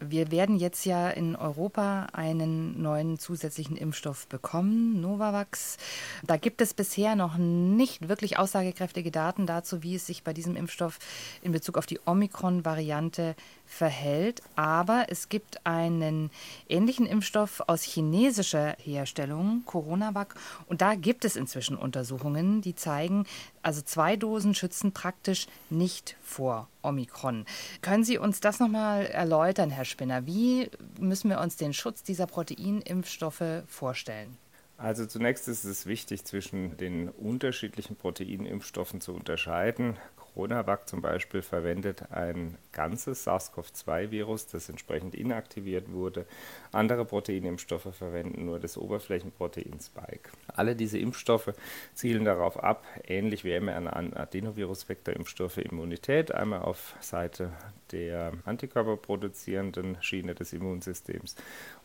Wir 0.00 0.30
werden 0.30 0.56
jetzt 0.56 0.84
ja 0.84 1.10
in 1.10 1.36
Europa 1.36 2.06
einen 2.12 2.80
neuen 2.80 3.18
zusätzlichen 3.18 3.76
Impfstoff 3.76 4.26
bekommen, 4.28 5.00
Novavax. 5.00 5.76
Da 6.24 6.36
gibt 6.36 6.60
es 6.60 6.74
bisher 6.74 7.16
noch 7.16 7.36
nicht 7.36 8.08
wirklich 8.08 8.38
aussagekräftige 8.38 9.10
Daten 9.10 9.46
dazu, 9.46 9.82
wie 9.82 9.96
es 9.96 10.06
sich 10.06 10.22
bei 10.22 10.32
diesem 10.32 10.56
Impfstoff 10.56 10.98
in 11.42 11.52
Bezug 11.52 11.78
auf 11.78 11.86
die 11.86 12.00
Omikron-Variante 12.04 13.34
verhält. 13.66 14.42
Aber 14.56 15.06
es 15.08 15.28
gibt 15.28 15.66
einen 15.66 16.30
ähnlichen 16.68 17.06
Impfstoff 17.06 17.62
aus 17.66 17.82
chinesischer 17.82 18.76
Herstellung, 18.78 19.62
Coronavac. 19.66 20.34
Und 20.66 20.80
da 20.80 20.94
gibt 20.94 21.24
es 21.24 21.36
inzwischen 21.36 21.76
Untersuchungen, 21.76 22.60
die 22.60 22.74
zeigen, 22.74 23.26
also 23.62 23.80
zwei 23.82 24.16
Dosen 24.16 24.54
schützen 24.54 24.92
praktisch 25.24 25.46
nicht 25.70 26.16
vor 26.22 26.68
Omikron. 26.82 27.46
Können 27.80 28.04
Sie 28.04 28.18
uns 28.18 28.40
das 28.40 28.60
nochmal 28.60 29.06
erläutern, 29.06 29.70
Herr 29.70 29.86
Spinner? 29.86 30.26
Wie 30.26 30.68
müssen 31.00 31.30
wir 31.30 31.40
uns 31.40 31.56
den 31.56 31.72
Schutz 31.72 32.02
dieser 32.02 32.26
Proteinimpfstoffe 32.26 33.62
vorstellen? 33.66 34.36
Also 34.76 35.06
zunächst 35.06 35.48
ist 35.48 35.64
es 35.64 35.86
wichtig, 35.86 36.26
zwischen 36.26 36.76
den 36.76 37.08
unterschiedlichen 37.08 37.96
Proteinimpfstoffen 37.96 39.00
zu 39.00 39.14
unterscheiden. 39.14 39.96
CoronaVac 40.34 40.88
zum 40.88 41.00
Beispiel 41.00 41.42
verwendet 41.42 42.10
ein 42.10 42.58
ganzes 42.72 43.26
SARS-CoV-2-Virus, 43.26 44.48
das 44.48 44.68
entsprechend 44.68 45.14
inaktiviert 45.14 45.92
wurde. 45.92 46.26
Andere 46.72 47.04
Proteinimpfstoffe 47.04 47.94
verwenden 47.94 48.44
nur 48.44 48.58
das 48.58 48.76
Oberflächenprotein 48.76 49.78
Spike. 49.80 50.30
Alle 50.48 50.74
diese 50.74 50.98
Impfstoffe 50.98 51.52
zielen 51.94 52.24
darauf 52.24 52.60
ab, 52.62 52.84
ähnlich 53.06 53.44
wie 53.44 53.58
mRNA-Adenovirus-Vektor-Impfstoffe, 53.58 55.58
Immunität 55.58 56.34
einmal 56.34 56.62
auf 56.62 56.96
Seite 57.00 57.52
der 57.92 58.32
antikörperproduzierenden 58.44 59.98
Schiene 60.00 60.34
des 60.34 60.52
Immunsystems 60.52 61.36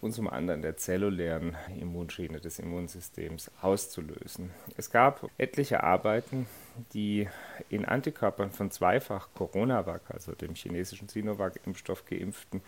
und 0.02 0.14
zum 0.14 0.28
anderen 0.28 0.64
der 0.64 0.78
zellulären 0.78 1.56
Immunschiene 1.80 2.40
des 2.40 2.58
Immunsystems 2.58 3.52
auszulösen. 3.62 4.50
Es 4.76 4.90
gab 4.90 5.30
etliche 5.38 5.84
Arbeiten, 5.84 6.48
die 6.94 7.28
in 7.70 7.86
Antikörpern 7.86 8.52
von 8.52 8.72
zweifach 8.72 9.30
Coronavac, 9.34 10.02
also 10.10 10.34
dem 10.34 10.56
chinesischen 10.56 11.08
Sinovac-Impfstoff 11.08 12.06
geimpften, 12.06 12.62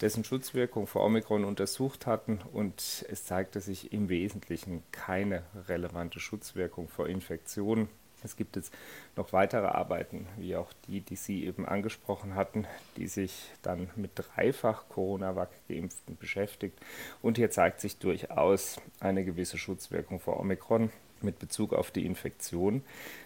dessen 0.00 0.24
Schutzwirkung 0.24 0.86
vor 0.86 1.04
Omikron 1.04 1.44
untersucht 1.44 2.06
hatten 2.06 2.40
und 2.52 3.06
es 3.10 3.24
zeigte 3.24 3.60
sich 3.60 3.92
im 3.92 4.08
Wesentlichen 4.08 4.82
keine 4.92 5.42
relevante 5.68 6.20
Schutzwirkung 6.20 6.88
vor 6.88 7.08
Infektionen. 7.08 7.88
Es 8.24 8.36
gibt 8.36 8.56
jetzt 8.56 8.74
noch 9.16 9.32
weitere 9.32 9.66
Arbeiten, 9.66 10.26
wie 10.38 10.56
auch 10.56 10.72
die, 10.88 11.00
die 11.00 11.14
Sie 11.14 11.44
eben 11.44 11.66
angesprochen 11.66 12.34
hatten, 12.34 12.66
die 12.96 13.06
sich 13.06 13.50
dann 13.62 13.90
mit 13.94 14.10
dreifach 14.16 14.88
Coronavac 14.88 15.50
geimpften 15.68 16.16
beschäftigt. 16.16 16.78
Und 17.22 17.36
hier 17.36 17.50
zeigt 17.50 17.80
sich 17.80 17.98
durchaus 17.98 18.80
eine 18.98 19.24
gewisse 19.24 19.56
Schutzwirkung 19.56 20.18
vor 20.18 20.40
Omikron 20.40 20.90
mit 21.22 21.38
Bezug 21.38 21.72
auf 21.72 21.90
die 21.90 22.06
Infektion. 22.06 22.82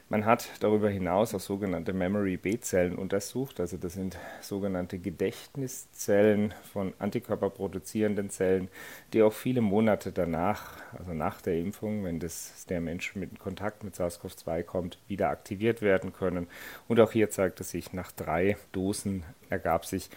Man 0.09 0.27
hat 0.27 0.51
darüber 0.61 0.91
hinaus 0.91 1.35
auch 1.35 1.41
sogenannte 1.41 1.95
Memory 1.95 2.37
B-Zellen 2.37 2.97
untersucht, 2.97 3.61
also 3.61 3.79
das 3.79 3.95
sind 3.95 4.19
sogenannte 4.43 4.99
Gedächtniszellen 4.99 6.53
von 6.71 6.93
antikörperproduzierenden 6.99 8.29
Zellen, 8.29 8.69
die 9.15 9.23
auch 9.23 9.33
viele 9.33 9.63
Monate 9.63 10.13
danach, 10.13 10.77
also 10.99 11.15
nach 11.15 11.41
der 11.41 11.57
Impfung, 11.57 12.05
wenn 12.05 12.21
das, 12.21 12.67
der 12.69 12.83
Mensch 12.83 13.17
mit 13.17 13.39
Kontakt 13.39 13.85
mit 13.85 13.95
SARS-CoV-2 13.95 14.63
kommt, 14.65 14.99
wieder 15.09 15.31
aktiviert 15.31 15.81
werden 15.81 16.13
können. 16.13 16.47
Und 16.89 17.01
auch 17.01 17.13
hier 17.13 17.31
zeigte 17.31 17.65
sich, 17.65 17.95
nach 17.95 18.13
drei 18.13 18.59
Dosen 18.73 19.25
ergab 19.49 19.87
sich 19.87 20.11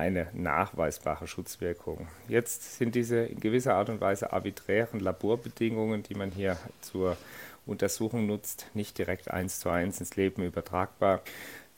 eine 0.00 0.28
nachweisbare 0.32 1.26
Schutzwirkung. 1.26 2.08
Jetzt 2.26 2.78
sind 2.78 2.94
diese 2.94 3.18
in 3.18 3.38
gewisser 3.38 3.74
Art 3.74 3.90
und 3.90 4.00
Weise 4.00 4.32
arbiträren 4.32 4.98
Laborbedingungen, 4.98 6.02
die 6.02 6.14
man 6.14 6.30
hier 6.30 6.56
zur 6.80 7.18
Untersuchung 7.66 8.26
nutzt, 8.26 8.66
nicht 8.72 8.96
direkt 8.96 9.30
eins 9.30 9.60
zu 9.60 9.68
eins 9.68 10.00
ins 10.00 10.16
Leben 10.16 10.42
übertragbar. 10.42 11.20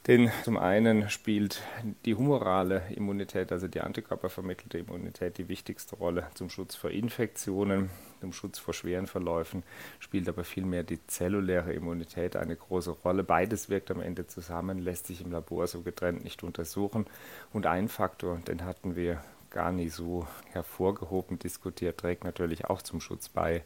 Denn 0.09 0.33
zum 0.43 0.57
einen 0.59 1.09
spielt 1.11 1.63
die 2.05 2.17
humorale 2.17 2.83
Immunität, 2.91 3.53
also 3.53 3.69
die 3.69 3.81
antikörpervermittelte 3.81 4.79
Immunität, 4.79 5.39
die 5.39 5.47
wichtigste 5.49 5.95
Rolle 5.95 6.27
zum 6.35 6.51
Schutz 6.51 6.75
vor 6.75 6.91
Infektionen, 6.91 7.89
zum 8.21 8.33
Schutz 8.33 8.59
vor 8.59 8.75
schweren 8.75 9.07
Verläufen, 9.07 9.63
spielt 10.01 10.29
aber 10.29 10.43
vielmehr 10.43 10.83
die 10.83 11.07
zelluläre 11.07 11.73
Immunität 11.73 12.35
eine 12.35 12.57
große 12.57 12.91
Rolle. 12.91 13.23
Beides 13.23 13.69
wirkt 13.69 13.93
am 13.93 14.01
Ende 14.01 14.27
zusammen, 14.27 14.81
lässt 14.81 15.07
sich 15.07 15.21
im 15.21 15.31
Labor 15.31 15.69
so 15.69 15.83
getrennt 15.83 16.25
nicht 16.25 16.43
untersuchen. 16.43 17.07
Und 17.53 17.67
ein 17.67 17.87
Faktor, 17.87 18.39
den 18.49 18.65
hatten 18.65 18.97
wir 18.97 19.23
gar 19.51 19.71
nicht 19.71 19.93
so 19.93 20.27
hervorgehoben 20.51 21.39
diskutiert, 21.39 21.99
trägt 21.99 22.25
natürlich 22.25 22.65
auch 22.65 22.83
zum 22.83 23.01
Schutz 23.01 23.29
bei. 23.29 23.63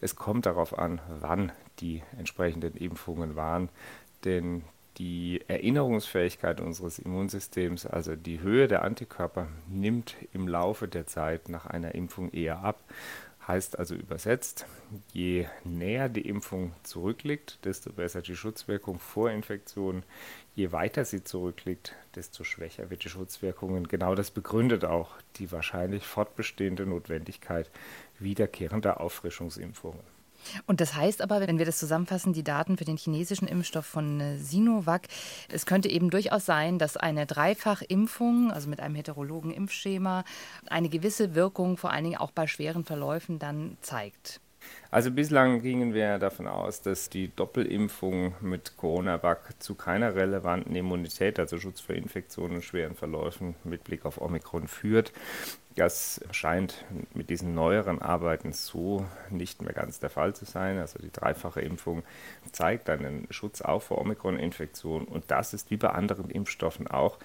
Es 0.00 0.16
kommt 0.16 0.46
darauf 0.46 0.78
an, 0.78 1.02
wann 1.20 1.52
die 1.80 2.02
entsprechenden 2.16 2.74
Impfungen 2.74 3.36
waren, 3.36 3.68
denn 4.24 4.64
die 4.98 5.40
Erinnerungsfähigkeit 5.48 6.60
unseres 6.60 6.98
Immunsystems, 6.98 7.86
also 7.86 8.16
die 8.16 8.40
Höhe 8.40 8.68
der 8.68 8.82
Antikörper, 8.82 9.48
nimmt 9.68 10.16
im 10.32 10.46
Laufe 10.46 10.88
der 10.88 11.06
Zeit 11.06 11.48
nach 11.48 11.66
einer 11.66 11.94
Impfung 11.94 12.30
eher 12.32 12.60
ab. 12.60 12.82
Heißt 13.46 13.78
also 13.78 13.94
übersetzt, 13.94 14.64
je 15.12 15.46
näher 15.64 16.08
die 16.08 16.26
Impfung 16.26 16.72
zurückliegt, 16.82 17.58
desto 17.66 17.92
besser 17.92 18.22
die 18.22 18.36
Schutzwirkung 18.36 18.98
vor 18.98 19.30
Infektionen. 19.30 20.02
Je 20.54 20.72
weiter 20.72 21.04
sie 21.04 21.24
zurückliegt, 21.24 21.94
desto 22.14 22.42
schwächer 22.42 22.88
wird 22.88 23.04
die 23.04 23.10
Schutzwirkung. 23.10 23.74
Und 23.74 23.90
genau 23.90 24.14
das 24.14 24.30
begründet 24.30 24.86
auch 24.86 25.10
die 25.36 25.52
wahrscheinlich 25.52 26.06
fortbestehende 26.06 26.86
Notwendigkeit 26.86 27.70
wiederkehrender 28.18 29.00
Auffrischungsimpfungen. 29.02 30.13
Und 30.66 30.80
das 30.80 30.94
heißt 30.94 31.22
aber, 31.22 31.40
wenn 31.40 31.58
wir 31.58 31.66
das 31.66 31.78
zusammenfassen, 31.78 32.32
die 32.32 32.44
Daten 32.44 32.76
für 32.76 32.84
den 32.84 32.96
chinesischen 32.96 33.48
Impfstoff 33.48 33.86
von 33.86 34.20
äh, 34.20 34.38
Sinovac, 34.38 35.08
es 35.50 35.66
könnte 35.66 35.88
eben 35.88 36.10
durchaus 36.10 36.46
sein, 36.46 36.78
dass 36.78 36.96
eine 36.96 37.26
Dreifachimpfung, 37.26 38.50
also 38.50 38.68
mit 38.68 38.80
einem 38.80 38.94
heterologen 38.94 39.50
Impfschema, 39.50 40.24
eine 40.68 40.88
gewisse 40.88 41.34
Wirkung 41.34 41.76
vor 41.76 41.90
allen 41.90 42.04
Dingen 42.04 42.18
auch 42.18 42.30
bei 42.30 42.46
schweren 42.46 42.84
Verläufen 42.84 43.38
dann 43.38 43.76
zeigt. 43.80 44.40
Also 44.90 45.10
bislang 45.10 45.60
gingen 45.60 45.92
wir 45.92 46.18
davon 46.18 46.46
aus, 46.46 46.80
dass 46.80 47.10
die 47.10 47.34
Doppelimpfung 47.34 48.34
mit 48.40 48.76
Coronavac 48.76 49.60
zu 49.60 49.74
keiner 49.74 50.14
relevanten 50.14 50.76
Immunität, 50.76 51.40
also 51.40 51.58
Schutz 51.58 51.80
vor 51.80 51.96
Infektionen 51.96 52.56
und 52.56 52.64
schweren 52.64 52.94
Verläufen 52.94 53.56
mit 53.64 53.82
Blick 53.82 54.04
auf 54.04 54.20
Omikron 54.20 54.68
führt. 54.68 55.12
Das 55.76 56.20
scheint 56.30 56.84
mit 57.14 57.30
diesen 57.30 57.54
neueren 57.54 58.00
Arbeiten 58.00 58.52
so 58.52 59.04
nicht 59.30 59.62
mehr 59.62 59.72
ganz 59.72 59.98
der 59.98 60.10
Fall 60.10 60.32
zu 60.32 60.44
sein. 60.44 60.78
Also 60.78 61.00
die 61.00 61.10
dreifache 61.10 61.60
Impfung 61.60 62.04
zeigt 62.52 62.88
einen 62.88 63.26
Schutz 63.30 63.60
auch 63.62 63.82
vor 63.82 63.98
Omikron-Infektionen 63.98 65.08
und 65.08 65.24
das 65.32 65.52
ist 65.52 65.72
wie 65.72 65.76
bei 65.76 65.88
anderen 65.88 66.30
Impfstoffen 66.30 66.86
auch. 66.86 67.18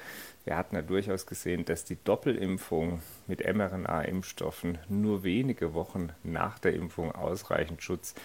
Wir 0.50 0.58
hatten 0.58 0.76
ja 0.76 0.82
durchaus 0.82 1.28
gesehen, 1.28 1.64
dass 1.64 1.84
die 1.84 2.04
Doppelimpfung 2.04 3.04
mit 3.28 3.42
mRNA-Impfstoffen 3.46 4.80
nur 4.90 5.24
wenige 5.24 5.76
Wochen 5.76 6.10
nach 6.24 6.58
der 6.58 6.74
Impfung 6.74 7.12
ausreichend 7.12 7.84
Schutz 7.84 8.16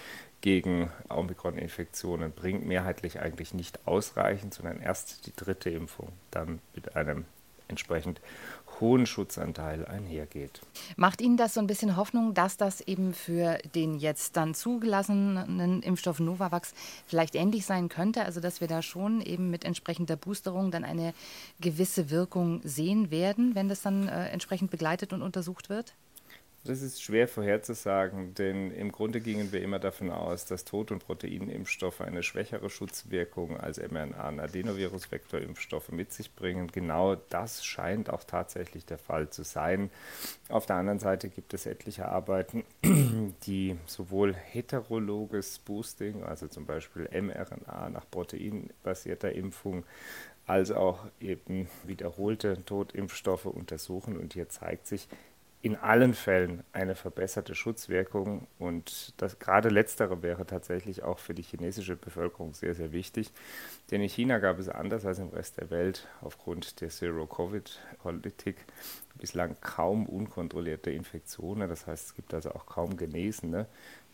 gegen 0.41 0.91
Omikron-Infektionen 1.11 2.33
bringt, 2.33 2.65
mehrheitlich 2.65 3.21
eigentlich 3.21 3.53
nicht 3.53 3.87
ausreichend, 3.87 4.55
sondern 4.55 4.81
erst 4.81 5.27
die 5.27 5.37
dritte 5.37 5.69
Impfung 5.69 6.13
dann 6.31 6.61
mit 6.75 6.97
einem 6.97 7.27
entsprechend 7.69 8.23
hohen 8.81 9.07
Schutzanteil 9.07 9.87
einhergeht. 9.87 10.61
Macht 10.97 11.21
Ihnen 11.21 11.37
das 11.37 11.55
so 11.55 11.61
ein 11.61 11.67
bisschen 11.67 11.97
Hoffnung, 11.97 12.35
dass 12.35 12.57
das 12.57 12.81
eben 12.81 13.15
für 13.15 13.59
den 13.75 13.99
jetzt 13.99 14.37
dann 14.37 14.55
zugelassenen 14.55 15.83
Impfstoff 15.83 16.21
Novavax 16.21 16.75
vielleicht 17.07 17.35
ähnlich 17.35 17.67
sein 17.67 17.89
könnte? 17.89 18.25
Also 18.25 18.41
dass 18.41 18.61
wir 18.61 18.69
da 18.69 18.83
schon 18.83 19.21
eben 19.21 19.51
mit 19.51 19.65
entsprechender 19.65 20.17
Boosterung 20.17 20.71
dann 20.71 20.85
eine 20.85 21.15
gewisse 21.61 22.11
Wirkung 22.11 22.61
sehen 22.65 23.11
werden, 23.11 23.55
wenn 23.55 23.69
das 23.69 23.83
dann 23.83 24.09
äh, 24.09 24.29
entsprechend 24.29 24.71
begleitet 24.71 25.13
und 25.13 25.23
untersucht 25.23 25.69
wird? 25.69 25.95
Das 26.67 26.81
ist 26.81 27.03
schwer 27.03 27.29
vorherzusagen, 27.29 28.33
denn 28.33 28.71
im 28.71 28.91
Grunde 28.91 29.21
gingen 29.21 29.53
wir 29.53 29.61
immer 29.61 29.79
davon 29.79 30.11
aus, 30.11 30.47
dass 30.47 30.65
Tod- 30.65 30.93
und 30.93 31.05
Proteinimpfstoffe 31.05 32.01
eine 32.01 32.23
schwächere 32.23 32.71
Schutzwirkung 32.71 33.61
als 33.61 33.79
mRNA- 33.79 34.29
und 34.29 34.41
Adenovirus-Vektorimpfstoffe 34.41 35.91
mit 35.91 36.15
sich 36.15 36.35
bringen. 36.35 36.69
Genau 36.69 37.17
das 37.17 37.67
scheint 37.67 38.09
auch 38.09 38.25
tatsächlich 38.25 38.87
der 38.87 38.97
Fall 38.97 39.29
zu 39.29 39.45
sein. 39.45 39.91
Auf 40.49 40.65
der 40.65 40.77
anderen 40.77 41.01
Seite 41.01 41.29
gibt 41.29 41.53
es 41.53 41.67
etliche 41.67 42.09
Arbeiten, 42.09 42.65
die 43.47 43.77
sowohl 43.85 44.33
heterologes 44.33 45.59
Boosting, 45.59 46.23
also 46.23 46.49
zum 46.49 46.65
Beispiel 46.65 47.11
mRNA 47.13 47.91
nach 47.91 48.11
proteinbasierter 48.11 49.33
Impfung, 49.33 49.85
als 50.47 50.71
auch 50.71 51.05
eben 51.21 51.69
wiederholte 51.85 52.65
Totimpfstoffe 52.65 53.47
untersuchen. 53.47 54.17
Und 54.17 54.33
hier 54.33 54.49
zeigt 54.49 54.87
sich, 54.87 55.09
in 55.65 55.77
allen 55.77 56.13
Fällen 56.13 56.63
eine 56.75 56.95
verbesserte 56.95 57.55
Schutzwirkung 57.55 58.47
und 58.59 59.15
das 59.17 59.39
gerade 59.39 59.71
letztere 59.71 60.23
wäre 60.23 60.45
tatsächlich 60.45 61.03
auch 61.03 61.19
für 61.19 61.33
die 61.33 61.41
chinesische 61.41 61.97
Bevölkerung 61.97 62.53
sehr, 62.53 62.75
sehr 62.75 62.93
wichtig. 62.93 63.33
Denn 63.91 64.03
in 64.03 64.11
China 64.11 64.41
gab 64.41 64.59
es 64.59 64.69
anders 64.69 65.07
als 65.07 65.21
im 65.21 65.31
Rest 65.31 65.57
der 65.57 65.71
Welt 65.71 66.07
aufgrund 66.21 66.83
der 66.83 66.91
Zero-Covid-Politik 66.91 68.57
bislang 69.15 69.57
kaum 69.63 70.05
unkontrollierte 70.05 70.91
Infektionen. 70.91 71.67
Das 71.67 71.87
heißt, 71.87 72.09
es 72.09 72.15
gibt 72.15 72.35
also 72.35 72.51
auch 72.51 72.67
kaum 72.67 72.99
Genesene. 72.99 73.67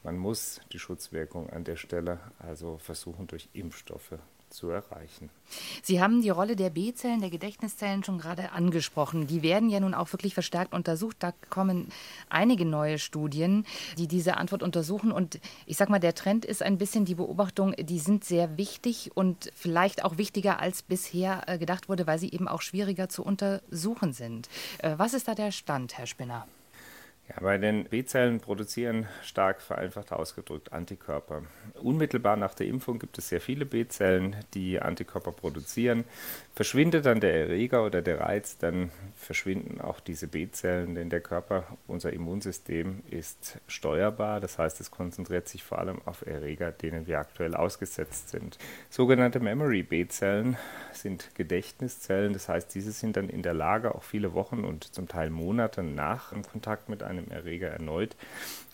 Man 0.04 0.19
muss 0.19 0.61
die 0.71 0.78
Schutzwirkung 0.78 1.50
an 1.50 1.64
der 1.64 1.75
Stelle 1.75 2.21
also 2.38 2.78
versuchen, 2.78 3.26
durch 3.26 3.49
Impfstoffe 3.54 4.21
zu 4.50 4.69
erreichen. 4.69 5.30
Sie 5.83 6.00
haben 6.00 6.23
die 6.23 6.30
Rolle 6.30 6.57
der 6.57 6.71
B-Zellen, 6.71 7.21
der 7.21 7.30
Gedächtniszellen 7.30 8.04
schon 8.04 8.19
gerade 8.19 8.52
angesprochen. 8.52 9.26
Die 9.26 9.42
werden 9.42 9.71
ja 9.71 9.80
nun 9.80 9.95
auch 9.95 10.12
wirklich 10.12 10.35
verstärkt 10.35 10.73
untersucht. 10.73 11.16
Da 11.21 11.33
kommen 11.49 11.88
einige 12.28 12.64
neue 12.64 12.99
Studien, 12.99 13.64
die 13.99 14.07
diese 14.07 14.37
Antwort 14.37 14.62
untersuchen. 14.62 15.12
Und 15.12 15.40
ich 15.66 15.76
sage 15.76 15.90
mal, 15.90 15.99
der 15.99 16.14
Trend 16.14 16.45
ist 16.45 16.62
ein 16.62 16.78
bisschen 16.78 17.04
die 17.04 17.14
Beobachtung, 17.14 17.75
die 17.78 17.99
sind 17.99 18.25
sehr 18.25 18.57
wichtig 18.57 19.11
und 19.14 19.50
vielleicht 19.54 20.04
auch 20.04 20.19
wichtiger 20.19 20.61
als 20.61 20.83
bisher 20.83 21.49
äh, 21.49 21.59
gedacht 21.59 21.88
wurde, 21.88 22.07
weil 22.07 22.19
sie 22.19 22.30
eben 22.30 22.49
auch 22.49 22.62
schwieriger 22.62 23.09
zu 23.09 23.25
untersuchen 23.25 24.12
sind. 24.12 24.49
Äh, 24.78 24.95
was 24.97 25.14
ist 25.14 25.28
da 25.28 25.35
der 25.35 25.52
Stand, 25.52 25.97
Herr 25.99 26.07
Spinner? 26.07 26.47
Ja, 27.30 27.42
bei 27.42 27.58
den 27.58 27.84
B-Zellen 27.84 28.40
produzieren 28.40 29.06
stark 29.22 29.62
vereinfacht 29.62 30.12
ausgedrückt 30.12 30.72
Antikörper. 30.72 31.42
Unmittelbar 31.80 32.37
nach 32.37 32.54
der 32.54 32.66
Impfung 32.66 32.99
gibt 32.99 33.18
es 33.18 33.28
sehr 33.28 33.40
viele 33.40 33.66
B-Zellen, 33.66 34.34
die 34.54 34.80
Antikörper 34.80 35.30
produzieren. 35.30 36.04
Verschwindet 36.61 37.07
dann 37.07 37.21
der 37.21 37.33
Erreger 37.33 37.87
oder 37.87 38.02
der 38.02 38.21
Reiz, 38.21 38.59
dann 38.59 38.90
verschwinden 39.17 39.81
auch 39.81 39.99
diese 39.99 40.26
B-Zellen, 40.26 40.95
denn 40.95 41.09
der 41.09 41.23
Körper, 41.23 41.64
unser 41.87 42.12
Immunsystem 42.12 43.02
ist 43.11 43.59
steuerbar. 43.67 44.40
Das 44.40 44.59
heißt, 44.59 44.79
es 44.79 44.90
konzentriert 44.90 45.49
sich 45.49 45.62
vor 45.62 45.79
allem 45.79 46.02
auf 46.05 46.26
Erreger, 46.26 46.71
denen 46.71 47.07
wir 47.07 47.19
aktuell 47.19 47.55
ausgesetzt 47.55 48.29
sind. 48.29 48.59
Sogenannte 48.90 49.40
Memory 49.40 49.83
B-Zellen 49.83 50.59
sind 50.93 51.35
Gedächtniszellen. 51.35 52.35
Das 52.35 52.50
heißt, 52.50 52.75
diese 52.75 52.93
sind 52.93 53.17
dann 53.17 53.31
in 53.31 53.40
der 53.40 53.55
Lage, 53.55 53.95
auch 53.95 54.02
viele 54.02 54.35
Wochen 54.35 54.62
und 54.62 54.85
zum 54.85 55.09
Teil 55.09 55.31
Monate 55.31 55.83
nach 55.83 56.35
dem 56.35 56.43
Kontakt 56.43 56.90
mit 56.90 57.02
einem 57.02 57.31
Erreger 57.31 57.69
erneut 57.69 58.17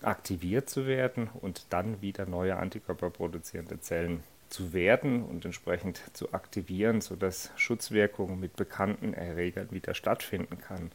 aktiviert 0.03 0.69
zu 0.69 0.89
werden 0.89 1.31
und 1.41 1.67
dann 1.71 2.03
wieder 2.03 2.27
neue 2.27 2.57
Antikörper 2.57 3.11
produzierende 3.11 3.79
Zellen 3.81 4.25
zu 4.49 4.73
werden 4.73 5.25
und 5.25 5.45
entsprechend 5.45 6.01
zu 6.13 6.33
aktivieren, 6.33 7.01
sodass 7.01 7.51
Schutzwirkung 7.57 8.39
mit 8.39 8.57
bekannten 8.57 9.15
Erregern 9.15 9.71
wieder 9.71 9.95
stattfinden 9.95 10.59
kann. 10.59 10.91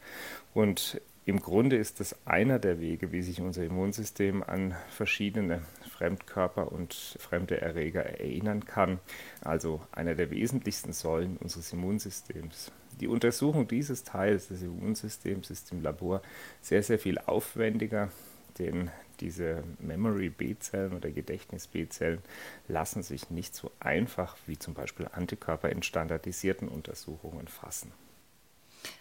Und 0.54 1.00
im 1.24 1.40
Grunde 1.40 1.76
ist 1.76 2.00
das 2.00 2.16
einer 2.26 2.58
der 2.58 2.80
Wege, 2.80 3.12
wie 3.12 3.22
sich 3.22 3.40
unser 3.40 3.64
Immunsystem 3.64 4.42
an 4.42 4.74
verschiedene 4.90 5.62
Fremdkörper 5.96 6.72
und 6.72 6.94
fremde 7.20 7.60
Erreger 7.60 8.04
erinnern 8.04 8.64
kann. 8.64 8.98
Also 9.40 9.80
einer 9.92 10.16
der 10.16 10.32
wesentlichsten 10.32 10.92
Säulen 10.92 11.36
unseres 11.36 11.72
Immunsystems. 11.72 12.72
Die 13.00 13.06
Untersuchung 13.06 13.68
dieses 13.68 14.02
Teils 14.02 14.48
des 14.48 14.62
Immunsystems 14.62 15.50
ist 15.50 15.70
im 15.70 15.82
Labor 15.82 16.22
sehr, 16.60 16.82
sehr 16.82 16.98
viel 16.98 17.18
aufwendiger, 17.18 18.10
denn 18.58 18.90
diese 19.20 19.62
Memory 19.78 20.30
B-Zellen 20.30 20.92
oder 20.92 21.10
Gedächtnis 21.10 21.66
B-Zellen 21.66 22.20
lassen 22.68 23.02
sich 23.02 23.30
nicht 23.30 23.54
so 23.54 23.70
einfach 23.80 24.36
wie 24.46 24.58
zum 24.58 24.74
Beispiel 24.74 25.08
Antikörper 25.12 25.70
in 25.70 25.82
standardisierten 25.82 26.68
Untersuchungen 26.68 27.48
fassen. 27.48 27.92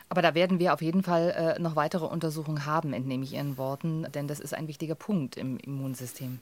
Aber 0.09 0.21
da 0.21 0.35
werden 0.35 0.59
wir 0.59 0.73
auf 0.73 0.81
jeden 0.81 1.03
Fall 1.03 1.55
äh, 1.57 1.59
noch 1.61 1.75
weitere 1.75 2.05
Untersuchungen 2.05 2.65
haben, 2.65 2.93
entnehme 2.93 3.23
ich 3.23 3.33
Ihren 3.33 3.57
Worten, 3.57 4.05
denn 4.13 4.27
das 4.27 4.39
ist 4.39 4.53
ein 4.53 4.67
wichtiger 4.67 4.95
Punkt 4.95 5.37
im 5.37 5.57
Immunsystem. 5.57 6.39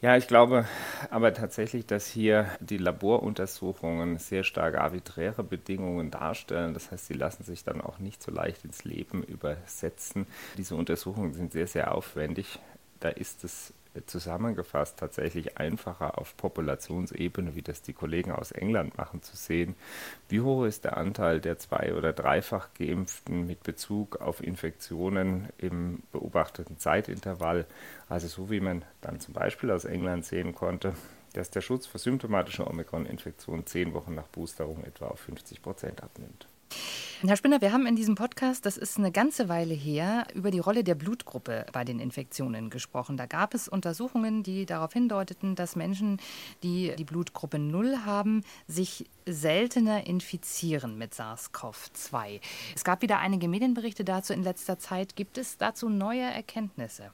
Ja, 0.00 0.16
ich 0.16 0.28
glaube 0.28 0.64
aber 1.10 1.34
tatsächlich, 1.34 1.84
dass 1.84 2.06
hier 2.06 2.46
die 2.60 2.78
Laboruntersuchungen 2.78 4.18
sehr 4.18 4.44
stark 4.44 4.76
arbiträre 4.76 5.42
Bedingungen 5.42 6.12
darstellen. 6.12 6.72
Das 6.72 6.92
heißt, 6.92 7.06
sie 7.06 7.14
lassen 7.14 7.42
sich 7.42 7.64
dann 7.64 7.80
auch 7.80 7.98
nicht 7.98 8.22
so 8.22 8.30
leicht 8.30 8.64
ins 8.64 8.84
Leben 8.84 9.24
übersetzen. 9.24 10.26
Diese 10.56 10.76
Untersuchungen 10.76 11.34
sind 11.34 11.52
sehr, 11.52 11.66
sehr 11.66 11.92
aufwendig. 11.92 12.60
Da 13.00 13.08
ist 13.10 13.44
es 13.44 13.72
zusammengefasst 14.06 14.98
tatsächlich 14.98 15.58
einfacher 15.58 16.18
auf 16.18 16.36
Populationsebene, 16.36 17.54
wie 17.54 17.62
das 17.62 17.82
die 17.82 17.92
Kollegen 17.92 18.32
aus 18.32 18.52
England 18.52 18.96
machen, 18.96 19.22
zu 19.22 19.36
sehen, 19.36 19.74
wie 20.28 20.40
hoch 20.40 20.64
ist 20.64 20.84
der 20.84 20.96
Anteil 20.96 21.40
der 21.40 21.58
zwei- 21.58 21.94
oder 21.94 22.12
dreifach 22.12 22.68
geimpften 22.74 23.46
mit 23.46 23.62
Bezug 23.62 24.20
auf 24.20 24.42
Infektionen 24.42 25.48
im 25.58 26.02
beobachteten 26.12 26.78
Zeitintervall. 26.78 27.66
Also 28.08 28.28
so 28.28 28.50
wie 28.50 28.60
man 28.60 28.84
dann 29.00 29.20
zum 29.20 29.34
Beispiel 29.34 29.70
aus 29.70 29.84
England 29.84 30.24
sehen 30.24 30.54
konnte, 30.54 30.94
dass 31.32 31.50
der 31.50 31.60
Schutz 31.60 31.86
vor 31.86 32.00
symptomatischer 32.00 32.68
Omikron-Infektion 32.68 33.66
zehn 33.66 33.94
Wochen 33.94 34.14
nach 34.14 34.28
Boosterung 34.28 34.84
etwa 34.84 35.08
auf 35.08 35.20
50 35.20 35.62
Prozent 35.62 36.02
abnimmt. 36.02 36.46
Herr 37.26 37.36
Spinner, 37.36 37.60
wir 37.60 37.72
haben 37.72 37.86
in 37.86 37.96
diesem 37.96 38.14
Podcast, 38.14 38.64
das 38.64 38.76
ist 38.76 38.96
eine 38.96 39.10
ganze 39.10 39.48
Weile 39.48 39.74
her, 39.74 40.28
über 40.34 40.52
die 40.52 40.60
Rolle 40.60 40.84
der 40.84 40.94
Blutgruppe 40.94 41.66
bei 41.72 41.82
den 41.82 41.98
Infektionen 41.98 42.70
gesprochen. 42.70 43.16
Da 43.16 43.26
gab 43.26 43.54
es 43.54 43.66
Untersuchungen, 43.66 44.44
die 44.44 44.66
darauf 44.66 44.92
hindeuteten, 44.92 45.56
dass 45.56 45.74
Menschen, 45.74 46.20
die 46.62 46.94
die 46.96 47.02
Blutgruppe 47.02 47.58
0 47.58 48.04
haben, 48.06 48.44
sich 48.68 49.06
seltener 49.26 50.06
infizieren 50.06 50.96
mit 50.96 51.12
SARS-CoV-2. 51.12 52.40
Es 52.76 52.84
gab 52.84 53.02
wieder 53.02 53.18
einige 53.18 53.48
Medienberichte 53.48 54.04
dazu 54.04 54.32
in 54.32 54.44
letzter 54.44 54.78
Zeit. 54.78 55.16
Gibt 55.16 55.38
es 55.38 55.56
dazu 55.56 55.88
neue 55.88 56.22
Erkenntnisse? 56.22 57.10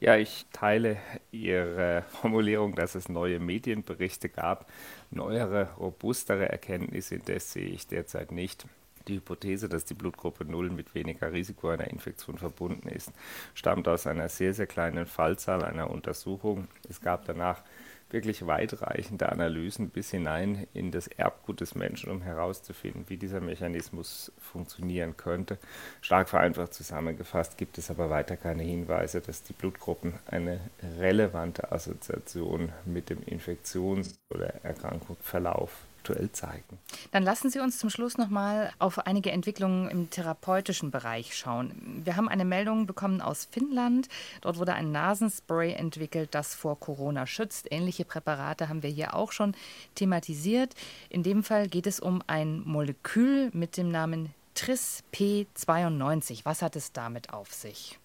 Ja, 0.00 0.16
ich 0.16 0.46
teile 0.54 0.96
Ihre 1.30 2.04
Formulierung, 2.08 2.74
dass 2.74 2.94
es 2.94 3.10
neue 3.10 3.38
Medienberichte 3.38 4.30
gab. 4.30 4.72
Neuere, 5.10 5.74
robustere 5.78 6.48
Erkenntnisse 6.48 7.16
indes 7.16 7.52
sehe 7.52 7.68
ich 7.68 7.86
derzeit 7.86 8.32
nicht. 8.32 8.64
Die 9.08 9.16
Hypothese, 9.16 9.68
dass 9.68 9.84
die 9.84 9.94
Blutgruppe 9.94 10.44
0 10.44 10.70
mit 10.70 10.94
weniger 10.94 11.32
Risiko 11.32 11.68
einer 11.68 11.88
Infektion 11.88 12.38
verbunden 12.38 12.88
ist, 12.88 13.12
stammt 13.54 13.86
aus 13.86 14.06
einer 14.06 14.28
sehr, 14.28 14.52
sehr 14.52 14.66
kleinen 14.66 15.06
Fallzahl 15.06 15.64
einer 15.64 15.90
Untersuchung. 15.90 16.66
Es 16.88 17.00
gab 17.00 17.24
danach 17.24 17.62
wirklich 18.10 18.46
weitreichende 18.46 19.30
Analysen 19.30 19.90
bis 19.90 20.10
hinein 20.10 20.66
in 20.74 20.90
das 20.90 21.08
Erbgut 21.08 21.60
des 21.60 21.74
Menschen, 21.74 22.10
um 22.10 22.22
herauszufinden, 22.22 23.04
wie 23.08 23.16
dieser 23.16 23.40
Mechanismus 23.40 24.32
funktionieren 24.38 25.16
könnte. 25.16 25.58
Stark 26.00 26.28
vereinfacht 26.28 26.72
zusammengefasst 26.72 27.58
gibt 27.58 27.78
es 27.78 27.90
aber 27.90 28.10
weiter 28.10 28.36
keine 28.36 28.62
Hinweise, 28.62 29.20
dass 29.20 29.42
die 29.42 29.52
Blutgruppen 29.52 30.14
eine 30.26 30.60
relevante 30.98 31.72
Assoziation 31.72 32.72
mit 32.84 33.10
dem 33.10 33.22
Infektions- 33.22 34.18
oder 34.30 34.54
Erkrankungsverlauf 34.64 35.72
aktuell 36.06 36.30
zeigen. 36.30 36.78
Dann 37.10 37.24
lassen 37.24 37.50
Sie 37.50 37.58
uns 37.58 37.78
zum 37.78 37.90
Schluss 37.90 38.16
noch 38.16 38.28
mal 38.28 38.72
auf 38.78 39.06
einige 39.06 39.32
Entwicklungen 39.32 39.88
im 39.88 40.10
therapeutischen 40.10 40.90
Bereich 40.90 41.36
schauen. 41.36 42.02
Wir 42.04 42.16
haben 42.16 42.28
eine 42.28 42.44
Meldung 42.44 42.86
bekommen 42.86 43.20
aus 43.20 43.48
Finnland. 43.50 44.08
Dort 44.40 44.58
wurde 44.58 44.74
ein 44.74 44.92
Nasenspray 44.92 45.72
entwickelt, 45.72 46.28
das 46.32 46.54
vor 46.54 46.78
Corona 46.78 47.26
schützt. 47.26 47.66
Ähnliche 47.70 48.04
Präparate 48.04 48.68
haben 48.68 48.82
wir 48.82 48.90
hier 48.90 49.14
auch 49.14 49.32
schon 49.32 49.54
thematisiert. 49.94 50.74
In 51.08 51.22
dem 51.22 51.42
Fall 51.42 51.68
geht 51.68 51.86
es 51.86 51.98
um 51.98 52.22
ein 52.26 52.62
Molekül 52.64 53.50
mit 53.52 53.76
dem 53.76 53.90
Namen 53.90 54.32
Tris 54.54 55.02
P92. 55.12 56.40
Was 56.44 56.62
hat 56.62 56.76
es 56.76 56.92
damit 56.92 57.32
auf 57.32 57.52
sich? 57.52 57.98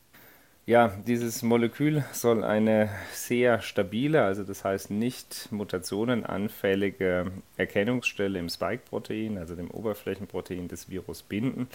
Ja, 0.67 0.89
dieses 1.07 1.41
Molekül 1.41 2.03
soll 2.11 2.43
eine 2.43 2.89
sehr 3.13 3.61
stabile, 3.61 4.23
also 4.23 4.43
das 4.43 4.63
heißt 4.63 4.91
nicht 4.91 5.51
mutationenanfällige 5.51 7.31
Erkennungsstelle 7.57 8.37
im 8.37 8.47
Spike-Protein, 8.47 9.39
also 9.39 9.55
dem 9.55 9.71
Oberflächenprotein 9.71 10.67
des 10.67 10.87
Virus 10.87 11.23
binden 11.23 11.67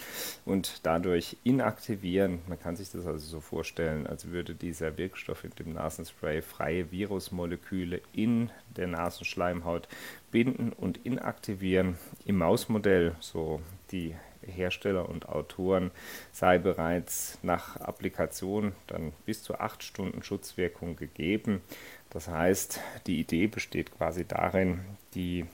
und 0.45 0.85
dadurch 0.85 1.35
inaktivieren. 1.43 2.39
Man 2.47 2.61
kann 2.61 2.77
sich 2.77 2.89
das 2.89 3.05
also 3.05 3.27
so 3.27 3.41
vorstellen, 3.41 4.07
als 4.07 4.29
würde 4.29 4.55
dieser 4.55 4.97
Wirkstoff 4.97 5.43
in 5.43 5.51
dem 5.59 5.73
Nasenspray 5.73 6.41
freie 6.41 6.89
Virusmoleküle 6.89 7.99
in 8.13 8.51
der 8.77 8.87
Nasenschleimhaut 8.87 9.89
binden 10.31 10.71
und 10.71 11.05
inaktivieren. 11.05 11.97
Im 12.25 12.37
Mausmodell, 12.37 13.15
so 13.19 13.59
die 13.91 14.15
Hersteller 14.51 15.09
und 15.09 15.29
Autoren 15.29 15.91
sei 16.31 16.57
bereits 16.57 17.37
nach 17.43 17.77
Applikation 17.77 18.73
dann 18.87 19.13
bis 19.25 19.43
zu 19.43 19.59
acht 19.59 19.83
Stunden 19.83 20.23
Schutzwirkung 20.23 20.95
gegeben. 20.95 21.61
Das 22.09 22.27
heißt, 22.27 22.79
die 23.05 23.19
Idee 23.19 23.47
besteht 23.47 23.95
quasi 23.95 24.25
darin, 24.25 24.81
die 25.13 25.45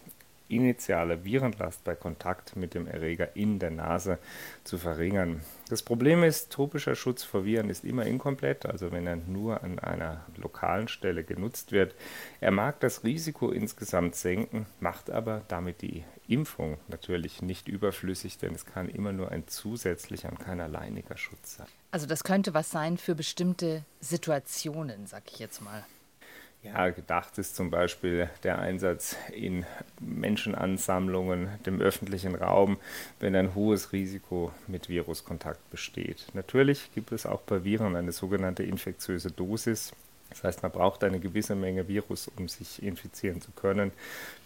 initiale 0.56 1.24
Virenlast 1.24 1.84
bei 1.84 1.96
Kontakt 1.96 2.56
mit 2.56 2.74
dem 2.74 2.88
Erreger 2.88 3.36
in 3.36 3.60
der 3.60 3.72
Nase 3.72 4.20
zu 4.64 4.78
verringern. 4.78 5.42
Das 5.70 5.82
Problem 5.82 6.24
ist, 6.24 6.52
tropischer 6.52 6.96
Schutz 6.96 7.24
vor 7.24 7.46
Viren 7.46 7.70
ist 7.70 7.84
immer 7.84 8.06
inkomplett, 8.06 8.66
also 8.66 8.92
wenn 8.92 9.08
er 9.08 9.16
nur 9.16 9.64
an 9.64 9.80
einer 9.80 10.26
lokalen 10.38 10.88
Stelle 10.88 11.24
genutzt 11.24 11.72
wird. 11.72 11.96
Er 12.40 12.52
mag 12.52 12.80
das 12.80 13.04
Risiko 13.04 13.50
insgesamt 13.50 14.16
senken, 14.16 14.66
macht 14.80 15.10
aber 15.10 15.42
damit 15.48 15.82
die 15.82 16.04
Impfung 16.28 16.78
natürlich 16.88 17.42
nicht 17.42 17.68
überflüssig, 17.68 18.38
denn 18.38 18.56
es 18.56 18.66
kann 18.66 18.90
immer 18.90 19.12
nur 19.12 19.32
ein 19.32 19.48
zusätzlicher 19.48 20.30
und 20.30 20.40
kein 20.40 20.62
alleiniger 20.62 21.18
Schutz 21.18 21.58
sein. 21.58 21.68
Also 21.92 22.08
das 22.08 22.24
könnte 22.24 22.54
was 22.54 22.72
sein 22.72 22.98
für 22.98 23.16
bestimmte 23.16 23.84
Situationen, 24.00 25.08
sag 25.08 25.24
ich 25.32 25.40
jetzt 25.40 25.62
mal. 25.62 25.84
Ja, 26.64 26.90
gedacht 26.92 27.38
ist 27.38 27.58
zum 27.58 27.70
Beispiel 27.70 28.30
der 28.44 28.58
Einsatz 28.60 29.18
in 29.34 29.66
Menschenansammlungen, 30.00 31.50
dem 31.66 31.82
öffentlichen 31.82 32.36
Raum, 32.36 32.78
wenn 33.20 33.36
ein 33.36 33.54
hohes 33.54 33.92
Risiko 33.92 34.50
mit 34.68 34.88
Viruskontakt 34.88 35.70
besteht. 35.72 36.26
Natürlich 36.34 36.90
gibt 36.96 37.12
es 37.12 37.26
auch 37.26 37.42
bei 37.42 37.66
Viren 37.66 37.98
eine 37.98 38.14
sogenannte 38.14 38.64
infektiöse 38.64 39.30
Dosis. 39.30 39.92
Das 40.30 40.46
heißt, 40.46 40.64
man 40.64 40.72
braucht 40.72 41.04
eine 41.04 41.20
gewisse 41.20 41.54
Menge 41.54 41.90
Virus, 41.90 42.32
um 42.38 42.48
sich 42.48 42.82
infizieren 42.82 43.42
zu 43.42 43.52
können. 43.52 43.92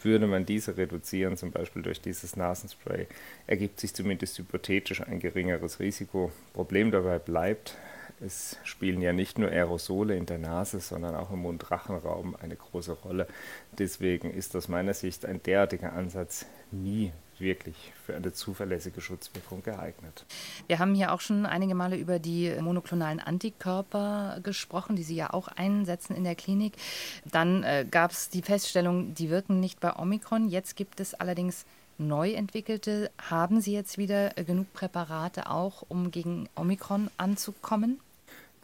Würde 0.02 0.26
man 0.26 0.44
diese 0.44 0.76
reduzieren, 0.76 1.38
zum 1.38 1.52
Beispiel 1.52 1.84
durch 1.84 2.02
dieses 2.02 2.36
Nasenspray, 2.36 3.08
ergibt 3.46 3.80
sich 3.80 3.94
zumindest 3.94 4.40
hypothetisch 4.40 5.02
ein 5.02 5.20
geringeres 5.20 5.80
Risiko. 5.80 6.32
Problem 6.54 6.90
dabei 6.92 7.20
bleibt, 7.20 7.78
es 8.20 8.58
spielen 8.64 9.02
ja 9.02 9.14
nicht 9.14 9.38
nur 9.38 9.50
Aerosole 9.50 10.16
in 10.16 10.26
der 10.26 10.40
Nase, 10.40 10.80
sondern 10.80 11.16
auch 11.16 11.32
im 11.32 11.40
Mundrachenraum 11.40 12.36
eine 12.36 12.56
große 12.56 12.94
Rolle. 12.94 13.28
Deswegen 13.78 14.32
ist 14.32 14.56
aus 14.56 14.68
meiner 14.68 14.94
Sicht 14.94 15.26
ein 15.26 15.42
derartiger 15.44 15.94
Ansatz 15.94 16.46
nie 16.72 17.12
wirklich 17.40 17.76
für 18.04 18.16
eine 18.16 18.34
zuverlässige 18.34 19.00
Schutzwirkung 19.00 19.62
geeignet. 19.62 20.26
Wir 20.66 20.80
haben 20.80 20.96
hier 20.96 21.14
auch 21.14 21.22
schon 21.22 21.46
einige 21.46 21.76
Male 21.76 21.96
über 21.96 22.18
die 22.18 22.52
monoklonalen 22.60 23.20
Antikörper 23.20 24.40
gesprochen, 24.42 24.96
die 24.96 25.04
Sie 25.04 25.16
ja 25.16 25.32
auch 25.34 25.48
einsetzen 25.48 26.16
in 26.16 26.24
der 26.24 26.34
Klinik. 26.36 26.74
Dann 27.26 27.62
äh, 27.62 27.86
gab 27.90 28.12
es 28.12 28.30
die 28.30 28.42
Feststellung, 28.42 29.14
die 29.14 29.30
wirken 29.30 29.60
nicht 29.60 29.80
bei 29.80 29.96
Omikron. 29.96 30.50
Jetzt 30.50 30.76
gibt 30.76 31.00
es 31.00 31.14
allerdings 31.14 31.66
neu 32.00 32.32
entwickelte. 32.32 33.12
Haben 33.30 33.62
Sie 33.62 33.74
jetzt 33.74 34.00
wieder 34.00 34.32
genug 34.32 34.74
Präparate 34.74 35.50
auch, 35.50 35.84
um 35.88 36.10
gegen 36.10 36.50
Omikron 36.56 37.10
anzukommen? 37.18 38.00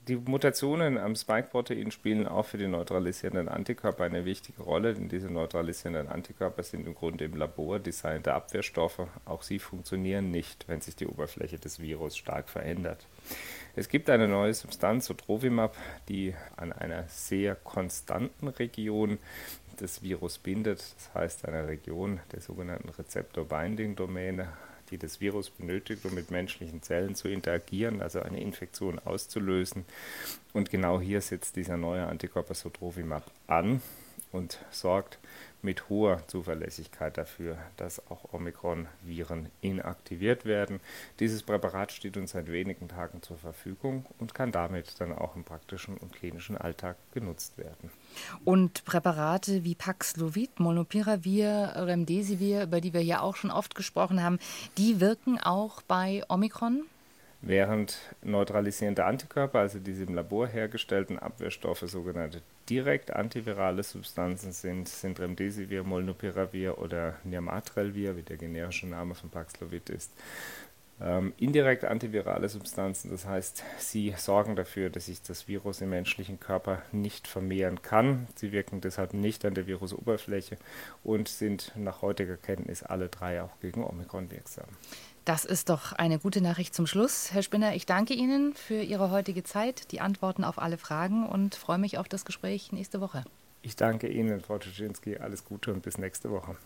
Die 0.09 0.17
Mutationen 0.17 0.97
am 0.97 1.15
Spike-Protein 1.15 1.89
spielen 1.91 2.27
auch 2.27 2.43
für 2.43 2.57
die 2.57 2.67
neutralisierenden 2.67 3.47
Antikörper 3.47 4.03
eine 4.03 4.25
wichtige 4.25 4.61
Rolle, 4.61 4.93
denn 4.93 5.07
diese 5.07 5.27
neutralisierenden 5.27 6.09
Antikörper 6.09 6.61
sind 6.61 6.85
im 6.85 6.93
Grunde 6.93 7.23
im 7.23 7.37
Labor 7.37 7.79
designte 7.79 8.33
Abwehrstoffe. 8.33 9.07
Auch 9.23 9.43
sie 9.43 9.59
funktionieren 9.59 10.29
nicht, 10.29 10.67
wenn 10.67 10.81
sich 10.81 10.97
die 10.97 11.07
Oberfläche 11.07 11.57
des 11.57 11.79
Virus 11.79 12.17
stark 12.17 12.49
verändert. 12.49 13.07
Es 13.77 13.87
gibt 13.87 14.09
eine 14.09 14.27
neue 14.27 14.53
Substanz, 14.53 15.09
Otrovimab, 15.09 15.77
die 16.09 16.35
an 16.57 16.73
einer 16.73 17.05
sehr 17.07 17.55
konstanten 17.55 18.49
Region 18.49 19.19
des 19.79 20.03
Virus 20.03 20.37
bindet, 20.37 20.79
das 20.79 21.13
heißt 21.13 21.47
einer 21.47 21.69
Region 21.69 22.19
der 22.33 22.41
sogenannten 22.41 22.89
Rezeptor-Binding-Domäne, 22.89 24.49
die 24.93 24.99
das 24.99 25.19
Virus 25.19 25.49
benötigt, 25.49 26.05
um 26.05 26.13
mit 26.13 26.29
menschlichen 26.29 26.83
Zellen 26.83 27.15
zu 27.15 27.27
interagieren, 27.27 28.01
also 28.01 28.21
eine 28.21 28.39
Infektion 28.39 28.99
auszulösen. 28.99 29.85
Und 30.53 30.69
genau 30.69 31.01
hier 31.01 31.19
setzt 31.19 31.55
dieser 31.55 31.77
neue 31.77 32.05
Antikörper 32.05 32.53
Sotrovimab 32.53 33.29
an 33.47 33.81
und 34.31 34.59
sorgt 34.69 35.17
mit 35.63 35.89
hoher 35.89 36.27
Zuverlässigkeit 36.27 37.17
dafür, 37.17 37.57
dass 37.77 38.05
auch 38.11 38.33
Omikron-Viren 38.33 39.49
inaktiviert 39.61 40.45
werden. 40.45 40.79
Dieses 41.19 41.43
Präparat 41.43 41.91
steht 41.91 42.17
uns 42.17 42.31
seit 42.31 42.51
wenigen 42.51 42.89
Tagen 42.89 43.21
zur 43.21 43.37
Verfügung 43.37 44.05
und 44.19 44.33
kann 44.33 44.51
damit 44.51 44.99
dann 44.99 45.13
auch 45.13 45.35
im 45.35 45.43
praktischen 45.43 45.97
und 45.97 46.13
klinischen 46.13 46.57
Alltag 46.57 46.97
genutzt 47.13 47.57
werden. 47.57 47.91
Und 48.43 48.85
Präparate 48.85 49.63
wie 49.63 49.75
Paxlovid, 49.75 50.59
Molnupiravir, 50.59 51.73
Remdesivir, 51.75 52.63
über 52.63 52.81
die 52.81 52.93
wir 52.93 53.01
hier 53.01 53.23
auch 53.23 53.35
schon 53.35 53.51
oft 53.51 53.75
gesprochen 53.75 54.21
haben, 54.21 54.39
die 54.77 54.99
wirken 54.99 55.39
auch 55.39 55.81
bei 55.83 56.23
Omikron? 56.27 56.83
Während 57.45 57.97
neutralisierende 58.23 59.05
Antikörper, 59.05 59.59
also 59.59 59.79
diese 59.79 60.03
im 60.03 60.15
Labor 60.15 60.47
hergestellten 60.47 61.19
Abwehrstoffe, 61.19 61.81
sogenannte 61.81 62.41
direkt 62.69 63.11
antivirale 63.11 63.83
Substanzen 63.83 64.53
sind, 64.53 64.87
sind 64.87 65.19
Remdesivir, 65.19 65.83
Molnupiravir 65.83 66.77
oder 66.77 67.15
Nirmatrelvir, 67.25 68.15
wie 68.15 68.23
der 68.23 68.37
generische 68.37 68.87
Name 68.87 69.13
von 69.13 69.29
Paxlovid 69.29 69.89
ist. 69.89 70.11
Ähm, 71.01 71.33
indirekt 71.37 71.83
antivirale 71.83 72.47
Substanzen, 72.47 73.11
das 73.11 73.25
heißt, 73.25 73.63
sie 73.77 74.13
sorgen 74.15 74.55
dafür, 74.55 74.89
dass 74.89 75.07
sich 75.07 75.21
das 75.21 75.49
Virus 75.49 75.81
im 75.81 75.89
menschlichen 75.89 76.39
Körper 76.39 76.81
nicht 76.93 77.27
vermehren 77.27 77.81
kann. 77.81 78.27
Sie 78.35 78.53
wirken 78.53 78.79
deshalb 78.79 79.13
nicht 79.13 79.43
an 79.43 79.53
der 79.53 79.67
Virusoberfläche 79.67 80.57
und 81.03 81.27
sind 81.27 81.73
nach 81.75 82.01
heutiger 82.03 82.37
Kenntnis 82.37 82.83
alle 82.83 83.09
drei 83.09 83.41
auch 83.41 83.59
gegen 83.59 83.83
Omikron 83.83 84.31
wirksam. 84.31 84.67
Das 85.25 85.45
ist 85.45 85.69
doch 85.69 85.93
eine 85.93 86.19
gute 86.19 86.41
Nachricht 86.41 86.75
zum 86.75 86.85
Schluss. 86.85 87.31
Herr 87.31 87.43
Spinner, 87.43 87.75
ich 87.75 87.85
danke 87.85 88.13
Ihnen 88.13 88.53
für 88.53 88.81
Ihre 88.81 89.09
heutige 89.09 89.43
Zeit, 89.43 89.91
die 89.91 90.01
Antworten 90.01 90.43
auf 90.43 90.59
alle 90.59 90.77
Fragen 90.77 91.25
und 91.25 91.55
freue 91.55 91.77
mich 91.77 91.97
auf 91.97 92.09
das 92.09 92.25
Gespräch 92.25 92.73
nächste 92.73 92.99
Woche. 92.99 93.23
Ich 93.61 93.77
danke 93.77 94.09
Ihnen, 94.09 94.41
Frau 94.41 94.57
Tuschinski. 94.57 95.17
Alles 95.17 95.45
Gute 95.45 95.71
und 95.71 95.81
bis 95.81 95.97
nächste 95.97 96.29
Woche. 96.29 96.57